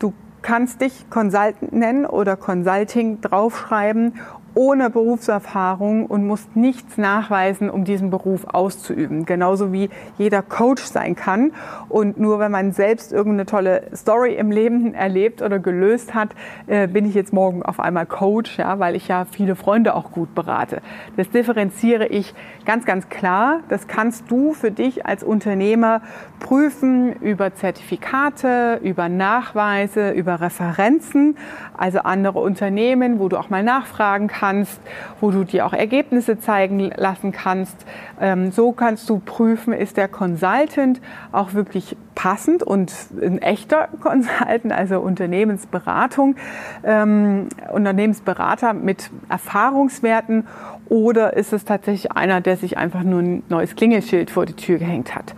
du 0.00 0.12
kannst 0.42 0.80
dich 0.80 1.08
Consultant 1.10 1.72
nennen 1.72 2.06
oder 2.06 2.36
Consulting 2.36 3.20
draufschreiben 3.20 4.14
ohne 4.54 4.90
Berufserfahrung 4.90 6.06
und 6.06 6.26
musst 6.26 6.56
nichts 6.56 6.98
nachweisen, 6.98 7.70
um 7.70 7.84
diesen 7.84 8.10
Beruf 8.10 8.46
auszuüben. 8.46 9.24
Genauso 9.24 9.72
wie 9.72 9.90
jeder 10.18 10.42
Coach 10.42 10.82
sein 10.82 11.14
kann. 11.14 11.52
Und 11.88 12.18
nur 12.18 12.38
wenn 12.38 12.50
man 12.50 12.72
selbst 12.72 13.12
irgendeine 13.12 13.46
tolle 13.46 13.82
Story 13.94 14.34
im 14.34 14.50
Leben 14.50 14.92
erlebt 14.94 15.42
oder 15.42 15.58
gelöst 15.58 16.14
hat, 16.14 16.30
äh, 16.66 16.88
bin 16.88 17.06
ich 17.06 17.14
jetzt 17.14 17.32
morgen 17.32 17.62
auf 17.62 17.78
einmal 17.78 18.06
Coach, 18.06 18.58
ja, 18.58 18.78
weil 18.78 18.96
ich 18.96 19.08
ja 19.08 19.24
viele 19.30 19.54
Freunde 19.54 19.94
auch 19.94 20.10
gut 20.10 20.34
berate. 20.34 20.82
Das 21.16 21.30
differenziere 21.30 22.06
ich 22.06 22.34
ganz, 22.66 22.84
ganz 22.84 23.08
klar. 23.08 23.60
Das 23.68 23.86
kannst 23.86 24.30
du 24.30 24.52
für 24.52 24.70
dich 24.70 25.06
als 25.06 25.22
Unternehmer 25.22 26.02
prüfen 26.40 27.12
über 27.12 27.54
Zertifikate, 27.54 28.80
über 28.82 29.08
Nachweise, 29.08 30.10
über 30.10 30.40
Referenzen, 30.40 31.36
also 31.76 32.00
andere 32.00 32.40
Unternehmen, 32.40 33.20
wo 33.20 33.28
du 33.28 33.36
auch 33.36 33.50
mal 33.50 33.62
nachfragen 33.62 34.26
kannst 34.26 34.39
kannst, 34.40 34.80
wo 35.20 35.30
du 35.30 35.44
dir 35.44 35.66
auch 35.66 35.74
Ergebnisse 35.74 36.38
zeigen 36.38 36.90
lassen 36.96 37.30
kannst. 37.30 37.84
Ähm, 38.18 38.52
so 38.52 38.72
kannst 38.72 39.10
du 39.10 39.18
prüfen, 39.18 39.74
ist 39.74 39.98
der 39.98 40.08
Consultant 40.08 41.00
auch 41.30 41.52
wirklich 41.52 41.96
passend 42.14 42.62
und 42.62 42.92
ein 43.20 43.42
echter 43.42 43.88
Consultant, 44.00 44.72
also 44.72 45.00
Unternehmensberatung, 45.00 46.36
ähm, 46.84 47.48
Unternehmensberater 47.70 48.72
mit 48.72 49.10
Erfahrungswerten 49.28 50.46
oder 50.88 51.34
ist 51.34 51.52
es 51.52 51.66
tatsächlich 51.66 52.12
einer, 52.12 52.40
der 52.40 52.56
sich 52.56 52.78
einfach 52.78 53.02
nur 53.02 53.20
ein 53.20 53.42
neues 53.50 53.76
Klingelschild 53.76 54.30
vor 54.30 54.46
die 54.46 54.54
Tür 54.54 54.78
gehängt 54.78 55.14
hat? 55.14 55.34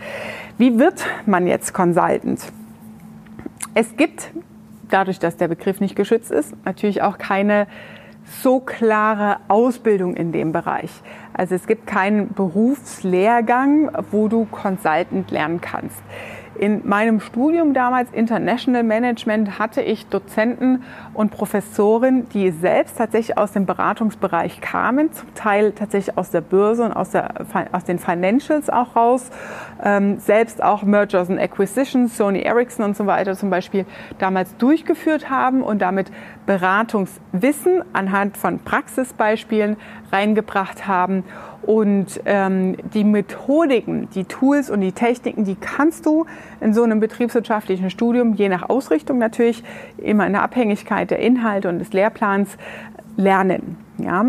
Wie 0.59 0.79
wird 0.79 1.05
man 1.27 1.49
jetzt 1.49 1.75
Consultant? 1.75 2.41
Es 3.75 3.97
gibt, 3.97 4.31
dadurch, 4.91 5.19
dass 5.19 5.37
der 5.37 5.49
Begriff 5.49 5.81
nicht 5.81 5.97
geschützt 5.97 6.31
ist, 6.31 6.55
natürlich 6.65 7.03
auch 7.03 7.19
keine 7.19 7.67
so 8.25 8.61
klare 8.61 9.39
Ausbildung 9.49 10.15
in 10.15 10.33
dem 10.33 10.53
Bereich. 10.53 10.91
Also 11.35 11.55
es 11.55 11.67
gibt 11.67 11.87
keinen 11.87 12.33
Berufslehrgang, 12.35 13.91
wo 14.11 14.29
du 14.29 14.47
Consultant 14.47 15.31
lernen 15.31 15.61
kannst. 15.61 16.03
In 16.59 16.87
meinem 16.87 17.21
Studium 17.21 17.73
damals 17.73 18.11
International 18.13 18.83
Management 18.83 19.59
hatte 19.59 19.81
ich 19.81 20.07
Dozenten 20.07 20.85
und 21.15 21.31
Professoren, 21.31 22.29
die 22.29 22.51
selbst 22.51 22.99
tatsächlich 22.99 23.39
aus 23.39 23.53
dem 23.53 23.65
Beratungsbereich 23.65 24.61
kamen, 24.61 25.13
zum 25.13 25.33
Teil 25.35 25.73
tatsächlich 25.73 26.19
aus 26.19 26.31
der 26.31 26.43
Börse 26.43 26.85
und 26.85 26.93
aus, 26.93 27.11
der, 27.11 27.33
aus 27.73 27.85
den 27.85 27.99
Financials 27.99 28.69
auch 28.69 28.95
raus, 28.95 29.31
ähm, 29.83 30.19
selbst 30.19 30.63
auch 30.63 30.83
Mergers 30.83 31.29
and 31.31 31.41
Acquisitions, 31.41 32.17
Sony 32.17 32.41
Ericsson 32.41 32.85
und 32.85 32.97
so 32.97 33.07
weiter 33.07 33.37
zum 33.37 33.51
Beispiel 33.51 33.85
damals 34.19 34.57
durchgeführt 34.57 35.31
haben 35.31 35.63
und 35.63 35.81
damit 35.81 36.11
Beratungswissen 36.47 37.83
anhand 37.93 38.37
von 38.37 38.59
Praxisbeispielen 38.61 39.77
reingebracht 40.11 40.87
haben 40.87 41.25
und 41.63 42.21
ähm, 42.25 42.77
die 42.93 43.05
Methodiken, 43.05 44.09
die 44.11 44.25
Tools 44.25 44.69
und 44.69 44.81
die 44.81 44.93
Techniken, 44.93 45.45
die 45.45 45.55
kannst 45.55 46.07
du 46.07 46.27
in 46.61 46.75
so 46.75 46.83
einem 46.83 47.01
betriebswirtschaftlichen 47.01 47.91
Studium, 47.91 48.35
je 48.35 48.49
nach 48.49 48.69
Ausrichtung 48.69 49.19
natürlich, 49.19 49.63
immer 49.99 50.27
in 50.27 50.33
der 50.33 50.43
Abhängigkeit 50.43 51.11
der 51.11 51.21
Inhalte 51.21 51.69
und 51.69 51.79
des 51.79 51.93
Lehrplans 51.93 52.57
lernen. 53.17 53.77
Ja? 53.99 54.25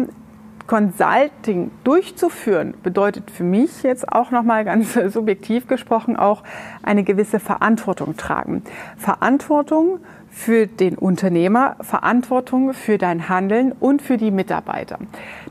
Consulting 0.67 1.71
durchzuführen 1.83 2.73
bedeutet 2.83 3.29
für 3.29 3.43
mich 3.43 3.83
jetzt 3.83 4.07
auch 4.11 4.31
nochmal 4.31 4.63
ganz 4.63 4.93
subjektiv 5.07 5.67
gesprochen 5.67 6.15
auch 6.15 6.43
eine 6.81 7.03
gewisse 7.03 7.39
Verantwortung 7.39 8.15
tragen. 8.15 8.63
Verantwortung 8.97 9.99
für 10.29 10.65
den 10.67 10.97
Unternehmer, 10.97 11.75
Verantwortung 11.81 12.73
für 12.73 12.97
dein 12.97 13.29
Handeln 13.29 13.71
und 13.71 14.01
für 14.01 14.17
die 14.17 14.31
Mitarbeiter. 14.31 14.97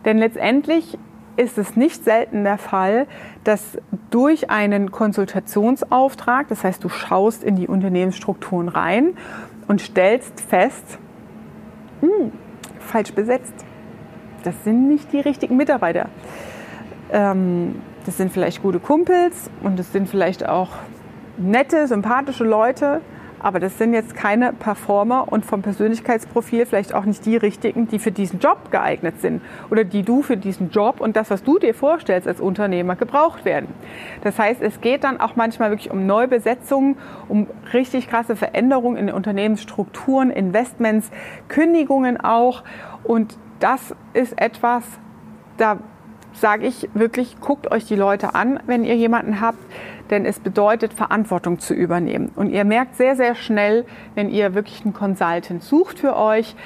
Denn 0.04 0.18
letztendlich 0.18 0.98
ist 1.36 1.56
es 1.56 1.76
nicht 1.76 2.04
selten 2.04 2.44
der 2.44 2.58
Fall, 2.58 3.06
dass 3.44 3.78
durch 4.10 4.50
einen 4.50 4.90
Konsultationsauftrag, 4.90 6.48
das 6.48 6.64
heißt, 6.64 6.82
du 6.82 6.88
schaust 6.88 7.42
in 7.44 7.56
die 7.56 7.68
Unternehmensstrukturen 7.68 8.68
rein 8.68 9.16
und 9.68 9.80
stellst 9.80 10.40
fest, 10.40 10.98
hm, 12.00 12.32
falsch 12.80 13.12
besetzt. 13.12 13.54
Das 14.42 14.64
sind 14.64 14.88
nicht 14.88 15.12
die 15.12 15.20
richtigen 15.20 15.56
Mitarbeiter. 15.56 16.08
Ähm, 17.12 17.76
das 18.04 18.16
sind 18.16 18.32
vielleicht 18.32 18.62
gute 18.62 18.80
Kumpels 18.80 19.50
und 19.62 19.78
das 19.78 19.92
sind 19.92 20.08
vielleicht 20.08 20.48
auch 20.48 20.70
nette, 21.38 21.86
sympathische 21.86 22.44
Leute, 22.44 23.00
aber 23.42 23.58
das 23.58 23.76
sind 23.76 23.92
jetzt 23.92 24.14
keine 24.14 24.52
Performer 24.52 25.26
und 25.30 25.44
vom 25.44 25.62
Persönlichkeitsprofil 25.62 26.64
vielleicht 26.64 26.94
auch 26.94 27.04
nicht 27.04 27.26
die 27.26 27.36
richtigen, 27.36 27.88
die 27.88 27.98
für 27.98 28.12
diesen 28.12 28.38
Job 28.38 28.70
geeignet 28.70 29.20
sind 29.20 29.42
oder 29.70 29.84
die 29.84 30.02
du 30.02 30.22
für 30.22 30.36
diesen 30.36 30.70
Job 30.70 31.00
und 31.00 31.16
das, 31.16 31.30
was 31.30 31.42
du 31.42 31.58
dir 31.58 31.74
vorstellst 31.74 32.28
als 32.28 32.40
Unternehmer, 32.40 32.94
gebraucht 32.94 33.44
werden. 33.44 33.68
Das 34.22 34.38
heißt, 34.38 34.62
es 34.62 34.80
geht 34.80 35.04
dann 35.04 35.20
auch 35.20 35.34
manchmal 35.34 35.70
wirklich 35.70 35.90
um 35.90 36.06
Neubesetzungen, 36.06 36.96
um 37.28 37.48
richtig 37.72 38.08
krasse 38.08 38.36
Veränderungen 38.36 38.96
in 38.96 39.12
Unternehmensstrukturen, 39.12 40.30
Investments, 40.30 41.10
Kündigungen 41.48 42.20
auch. 42.20 42.62
Und 43.04 43.36
das 43.62 43.94
ist 44.12 44.40
etwas, 44.40 44.84
da 45.56 45.78
sage 46.32 46.66
ich 46.66 46.88
wirklich, 46.94 47.40
guckt 47.40 47.70
euch 47.70 47.84
die 47.84 47.96
Leute 47.96 48.34
an, 48.34 48.60
wenn 48.66 48.84
ihr 48.84 48.96
jemanden 48.96 49.40
habt, 49.40 49.58
denn 50.10 50.24
es 50.24 50.40
bedeutet, 50.40 50.92
Verantwortung 50.92 51.58
zu 51.58 51.74
übernehmen. 51.74 52.30
Und 52.34 52.50
ihr 52.50 52.64
merkt 52.64 52.96
sehr, 52.96 53.16
sehr 53.16 53.34
schnell, 53.34 53.84
wenn 54.14 54.30
ihr 54.30 54.54
wirklich 54.54 54.84
einen 54.84 54.94
Consultant 54.94 55.62
sucht 55.62 55.98
für 55.98 56.16
euch, 56.16 56.56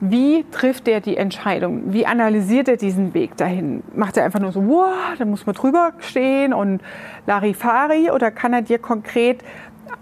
wie 0.00 0.44
trifft 0.52 0.86
der 0.86 1.00
die 1.00 1.16
Entscheidung? 1.16 1.92
Wie 1.92 2.06
analysiert 2.06 2.68
er 2.68 2.76
diesen 2.76 3.14
Weg 3.14 3.36
dahin? 3.36 3.82
Macht 3.94 4.16
er 4.16 4.24
einfach 4.24 4.38
nur 4.38 4.52
so, 4.52 4.64
wow, 4.68 5.16
da 5.18 5.24
muss 5.24 5.44
man 5.44 5.56
drüber 5.56 5.92
stehen 5.98 6.52
und 6.52 6.80
Larifari 7.26 8.12
oder 8.12 8.30
kann 8.30 8.52
er 8.52 8.62
dir 8.62 8.78
konkret 8.78 9.42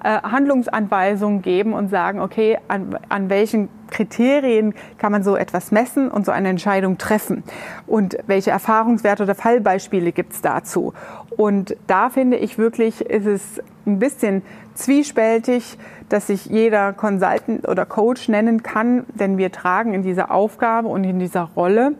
Handlungsanweisungen 0.03 1.43
geben 1.43 1.73
und 1.73 1.89
sagen, 1.89 2.21
okay, 2.21 2.59
an, 2.69 2.99
an 3.09 3.31
welchen 3.31 3.69
Kriterien 3.91 4.75
kann 4.99 5.13
man 5.13 5.23
so 5.23 5.37
etwas 5.37 5.73
messen 5.73 6.11
und 6.11 6.27
so 6.27 6.33
eine 6.33 6.49
Entscheidung 6.49 6.99
treffen? 6.99 7.45
Und 7.87 8.17
welche 8.27 8.51
Erfahrungswerte 8.51 9.23
oder 9.23 9.35
Fallbeispiele 9.35 10.13
gibt 10.13 10.33
es 10.33 10.43
dazu? 10.43 10.93
Und 11.37 11.77
da 11.87 12.11
finde 12.11 12.37
ich 12.37 12.59
wirklich, 12.59 13.01
ist 13.03 13.27
es 13.27 13.63
ein 13.87 13.99
bisschen 13.99 14.43
zwiespältig, 14.75 15.79
dass 16.09 16.29
sich 16.29 16.47
jeder 16.47 16.93
Consultant 16.93 17.69
oder 17.69 17.85
Coach 17.87 18.29
nennen 18.29 18.63
kann, 18.63 19.05
denn 19.15 19.39
wir 19.39 19.51
tragen 19.51 19.95
in 19.95 20.03
dieser 20.03 20.31
Aufgabe 20.31 20.89
und 20.89 21.05
in 21.05 21.19
dieser 21.19 21.43
Rolle 21.43 21.93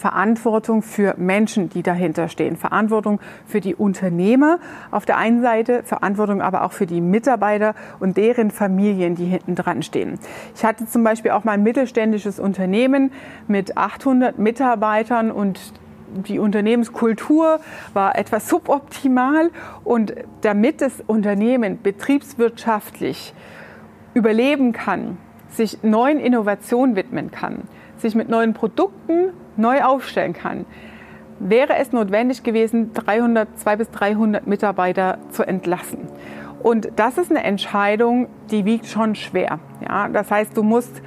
Verantwortung 0.00 0.80
für 0.80 1.14
Menschen, 1.18 1.68
die 1.68 1.82
dahinter 1.82 2.28
stehen, 2.28 2.56
Verantwortung 2.56 3.20
für 3.44 3.60
die 3.60 3.74
Unternehmer 3.74 4.58
auf 4.90 5.04
der 5.04 5.18
einen 5.18 5.42
Seite, 5.42 5.82
Verantwortung 5.82 6.40
aber 6.40 6.64
auch 6.64 6.72
für 6.72 6.86
die 6.86 7.02
Mitarbeiter 7.02 7.74
und 7.98 8.16
deren 8.16 8.50
Familien, 8.50 9.14
die 9.14 9.26
hinten 9.26 9.56
dran 9.56 9.82
stehen. 9.82 10.18
Ich 10.56 10.64
hatte 10.64 10.86
zum 10.86 11.04
Beispiel 11.04 11.32
auch 11.32 11.44
mal 11.44 11.52
ein 11.52 11.62
mittelständisches 11.62 12.40
Unternehmen 12.40 13.12
mit 13.46 13.76
800 13.76 14.38
Mitarbeitern 14.38 15.30
und 15.30 15.60
die 16.26 16.38
Unternehmenskultur 16.38 17.60
war 17.92 18.16
etwas 18.16 18.48
suboptimal 18.48 19.50
und 19.84 20.14
damit 20.40 20.80
das 20.80 21.02
Unternehmen 21.06 21.78
betriebswirtschaftlich 21.82 23.34
überleben 24.14 24.72
kann, 24.72 25.18
sich 25.50 25.82
neuen 25.82 26.18
Innovationen 26.18 26.96
widmen 26.96 27.30
kann, 27.30 27.68
sich 28.00 28.14
mit 28.14 28.28
neuen 28.28 28.54
Produkten 28.54 29.32
neu 29.56 29.82
aufstellen 29.82 30.32
kann, 30.32 30.64
wäre 31.38 31.76
es 31.76 31.92
notwendig 31.92 32.42
gewesen, 32.42 32.92
300, 32.92 33.58
200 33.58 33.78
bis 33.78 33.90
300 33.90 34.46
Mitarbeiter 34.46 35.18
zu 35.30 35.42
entlassen. 35.42 36.08
Und 36.62 36.90
das 36.96 37.16
ist 37.16 37.30
eine 37.30 37.42
Entscheidung, 37.42 38.28
die 38.50 38.64
wiegt 38.64 38.86
schon 38.86 39.14
schwer. 39.14 39.58
Ja, 39.80 40.08
das 40.08 40.30
heißt, 40.30 40.56
du 40.56 40.62
musst 40.62 41.00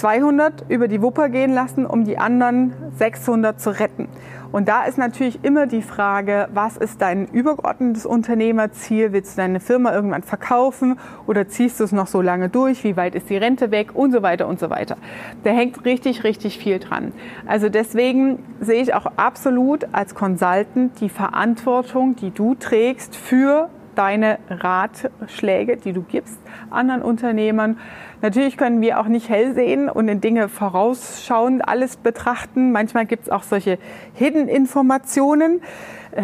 200 0.00 0.64
über 0.70 0.88
die 0.88 1.02
Wupper 1.02 1.28
gehen 1.28 1.52
lassen, 1.52 1.84
um 1.84 2.04
die 2.04 2.16
anderen 2.16 2.72
600 2.96 3.60
zu 3.60 3.78
retten. 3.78 4.08
Und 4.50 4.66
da 4.66 4.84
ist 4.84 4.96
natürlich 4.96 5.44
immer 5.44 5.66
die 5.66 5.82
Frage, 5.82 6.48
was 6.54 6.78
ist 6.78 7.02
dein 7.02 7.26
übergeordnetes 7.26 8.06
Unternehmerziel? 8.06 9.12
Willst 9.12 9.36
du 9.36 9.42
deine 9.42 9.60
Firma 9.60 9.92
irgendwann 9.92 10.22
verkaufen 10.22 10.98
oder 11.26 11.48
ziehst 11.48 11.78
du 11.78 11.84
es 11.84 11.92
noch 11.92 12.06
so 12.06 12.22
lange 12.22 12.48
durch? 12.48 12.82
Wie 12.82 12.96
weit 12.96 13.14
ist 13.14 13.28
die 13.28 13.36
Rente 13.36 13.70
weg? 13.70 13.90
Und 13.92 14.12
so 14.12 14.22
weiter 14.22 14.48
und 14.48 14.58
so 14.58 14.70
weiter. 14.70 14.96
Da 15.44 15.50
hängt 15.50 15.84
richtig, 15.84 16.24
richtig 16.24 16.58
viel 16.58 16.78
dran. 16.78 17.12
Also 17.46 17.68
deswegen 17.68 18.38
sehe 18.58 18.80
ich 18.80 18.94
auch 18.94 19.06
absolut 19.16 19.86
als 19.92 20.14
Consultant 20.14 20.98
die 21.00 21.10
Verantwortung, 21.10 22.16
die 22.16 22.30
du 22.30 22.54
trägst 22.54 23.14
für 23.14 23.68
deine 24.00 24.38
Ratschläge, 24.48 25.76
die 25.76 25.92
du 25.92 26.00
gibst 26.00 26.38
anderen 26.70 27.02
Unternehmern. 27.02 27.78
Natürlich 28.22 28.56
können 28.56 28.80
wir 28.80 28.98
auch 28.98 29.08
nicht 29.08 29.28
hell 29.28 29.52
sehen 29.54 29.90
und 29.90 30.08
in 30.08 30.22
Dinge 30.22 30.48
vorausschauend 30.48 31.68
alles 31.68 31.98
betrachten. 31.98 32.72
Manchmal 32.72 33.04
gibt 33.04 33.24
es 33.24 33.30
auch 33.30 33.42
solche 33.42 33.78
Hidden-Informationen, 34.14 35.60
äh, 36.12 36.22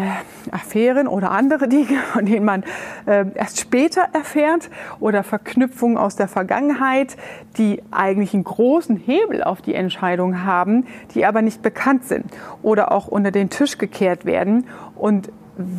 Affären 0.49 1.07
oder 1.07 1.29
andere 1.29 1.67
Dinge, 1.67 1.99
von 2.13 2.25
denen 2.25 2.45
man 2.45 2.63
äh, 3.05 3.25
erst 3.35 3.59
später 3.59 4.07
erfährt 4.11 4.71
oder 4.99 5.21
Verknüpfungen 5.21 5.97
aus 5.97 6.15
der 6.15 6.27
Vergangenheit, 6.27 7.15
die 7.59 7.83
eigentlich 7.91 8.33
einen 8.33 8.43
großen 8.43 8.97
Hebel 8.97 9.43
auf 9.43 9.61
die 9.61 9.75
Entscheidung 9.75 10.43
haben, 10.43 10.87
die 11.13 11.27
aber 11.27 11.43
nicht 11.43 11.61
bekannt 11.61 12.05
sind 12.05 12.25
oder 12.63 12.91
auch 12.91 13.07
unter 13.07 13.29
den 13.29 13.51
Tisch 13.51 13.77
gekehrt 13.77 14.25
werden. 14.25 14.65
Und 14.95 15.29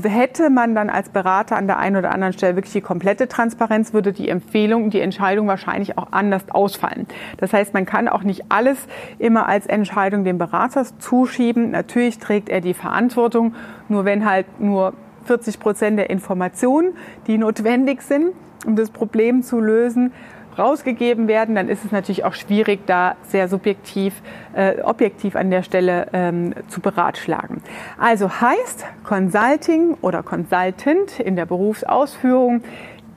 hätte 0.02 0.50
man 0.50 0.74
dann 0.74 0.90
als 0.90 1.08
Berater 1.08 1.56
an 1.56 1.66
der 1.66 1.78
einen 1.78 1.96
oder 1.96 2.12
anderen 2.12 2.32
Stelle 2.32 2.56
wirklich 2.56 2.72
die 2.72 2.80
komplette 2.80 3.28
Transparenz, 3.28 3.92
würde 3.92 4.12
die 4.12 4.28
Empfehlung, 4.28 4.90
die 4.90 5.00
Entscheidung 5.00 5.46
wahrscheinlich 5.46 5.96
auch 5.98 6.08
anders 6.10 6.42
ausfallen. 6.50 7.06
Das 7.36 7.52
heißt, 7.52 7.74
man 7.74 7.86
kann 7.86 8.08
auch 8.08 8.22
nicht 8.22 8.46
alles 8.48 8.78
immer 9.18 9.48
als 9.48 9.66
Entscheidung 9.66 10.24
dem 10.24 10.38
Berater 10.38 10.84
zuschieben. 10.98 11.70
Natürlich 11.70 12.18
trägt 12.18 12.48
er 12.48 12.60
die 12.60 12.74
Verantwortung, 12.74 13.54
nur 13.88 14.04
wenn 14.04 14.28
halt 14.28 14.60
nur 14.60 14.94
40 15.24 15.60
Prozent 15.60 15.98
der 15.98 16.10
Informationen, 16.10 16.94
die 17.26 17.38
notwendig 17.38 18.02
sind, 18.02 18.32
um 18.66 18.76
das 18.76 18.90
Problem 18.90 19.42
zu 19.42 19.60
lösen, 19.60 20.12
rausgegeben 20.58 21.28
werden, 21.28 21.54
dann 21.54 21.68
ist 21.68 21.84
es 21.84 21.92
natürlich 21.92 22.24
auch 22.24 22.34
schwierig, 22.34 22.86
da 22.86 23.16
sehr 23.22 23.48
subjektiv, 23.48 24.22
äh, 24.54 24.80
objektiv 24.82 25.36
an 25.36 25.50
der 25.50 25.62
Stelle 25.62 26.08
ähm, 26.12 26.54
zu 26.68 26.80
beratschlagen. 26.80 27.62
Also 27.98 28.40
heißt, 28.40 28.86
Consulting 29.04 29.94
oder 30.00 30.22
Consultant 30.22 31.20
in 31.20 31.36
der 31.36 31.46
Berufsausführung 31.46 32.62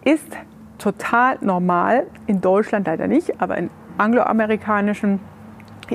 ist 0.04 0.38
total 0.78 1.38
normal, 1.42 2.08
in 2.28 2.42
Deutschland 2.42 2.88
leider 2.88 3.08
nicht, 3.08 3.42
aber 3.42 3.58
in 3.58 3.70
angloamerikanischen 3.98 5.20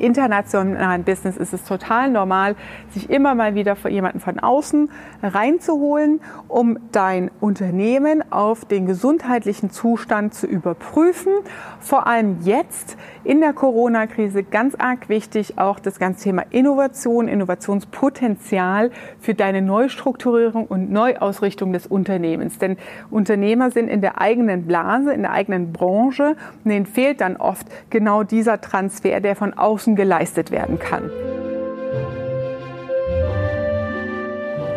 internationalen 0.03 1.05
Business 1.05 1.37
ist 1.37 1.53
es 1.53 1.65
total 1.65 2.11
normal, 2.11 2.57
sich 2.91 3.11
immer 3.11 3.35
mal 3.35 3.55
wieder 3.55 3.77
jemanden 3.89 4.21
von 4.21 4.39
außen 4.39 4.91
reinzuholen, 5.23 6.21
um 6.49 6.79
dein 6.93 7.31
Unternehmen 7.41 8.23
auf 8.33 8.65
den 8.65 8.87
gesundheitlichen 8.87 9.71
Zustand 9.71 10.35
zu 10.35 10.47
überprüfen. 10.47 11.33
Vor 11.81 12.07
allem 12.07 12.39
jetzt 12.43 12.97
in 13.25 13.41
der 13.41 13.53
Corona-Krise 13.53 14.43
ganz 14.43 14.75
arg 14.77 15.09
wichtig 15.09 15.59
auch 15.59 15.81
das 15.81 15.99
ganze 15.99 16.25
Thema 16.25 16.45
Innovation, 16.51 17.29
Innovationspotenzial 17.29 18.91
für 19.21 19.35
deine 19.35 19.63
Neustrukturierung 19.63 20.67
und 20.67 20.91
Neuausrichtung 20.91 21.73
des 21.73 21.87
Unternehmens. 21.87 22.59
Denn 22.59 22.77
Unternehmer 23.11 23.71
sind 23.71 23.89
in 23.89 24.01
der 24.01 24.21
eigenen 24.21 24.67
Blase, 24.67 25.13
in 25.13 25.23
der 25.23 25.33
eigenen 25.33 25.73
Branche 25.73 26.37
und 26.65 26.71
denen 26.71 26.87
fehlt 26.87 27.21
dann 27.21 27.37
oft 27.37 27.67
genau 27.91 28.23
dieser 28.23 28.61
Transfer, 28.61 29.21
der 29.21 29.37
von 29.37 29.55
außen 29.55 29.86
geleistet 29.95 30.51
werden 30.51 30.79
kann. 30.79 31.11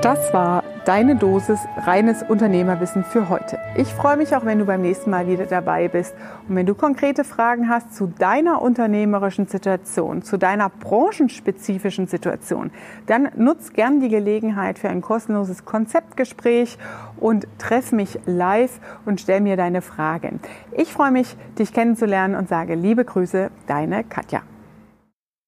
Das 0.01 0.33
war 0.33 0.63
deine 0.85 1.17
Dosis 1.17 1.59
reines 1.85 2.23
Unternehmerwissen 2.23 3.03
für 3.03 3.27
heute. 3.27 3.59
Ich 3.75 3.93
freue 3.93 4.15
mich 4.15 4.33
auch, 4.35 4.45
wenn 4.45 4.57
du 4.57 4.65
beim 4.65 4.81
nächsten 4.81 5.09
Mal 5.09 5.27
wieder 5.27 5.45
dabei 5.45 5.89
bist. 5.89 6.15
Und 6.47 6.55
wenn 6.55 6.65
du 6.65 6.73
konkrete 6.73 7.23
Fragen 7.23 7.67
hast 7.67 7.93
zu 7.93 8.07
deiner 8.07 8.61
unternehmerischen 8.61 9.45
Situation, 9.45 10.23
zu 10.23 10.37
deiner 10.37 10.69
branchenspezifischen 10.69 12.07
Situation, 12.07 12.71
dann 13.07 13.29
nutz 13.35 13.73
gern 13.73 13.99
die 13.99 14.09
Gelegenheit 14.09 14.79
für 14.79 14.87
ein 14.87 15.01
kostenloses 15.01 15.65
Konzeptgespräch 15.65 16.77
und 17.17 17.45
treff 17.57 17.91
mich 17.91 18.17
live 18.25 18.79
und 19.05 19.19
stell 19.19 19.41
mir 19.41 19.57
deine 19.57 19.81
Fragen. 19.81 20.39
Ich 20.71 20.93
freue 20.93 21.11
mich, 21.11 21.35
dich 21.59 21.73
kennenzulernen 21.73 22.35
und 22.35 22.47
sage 22.47 22.75
liebe 22.75 23.03
Grüße, 23.03 23.51
deine 23.67 24.05
Katja. 24.05 24.41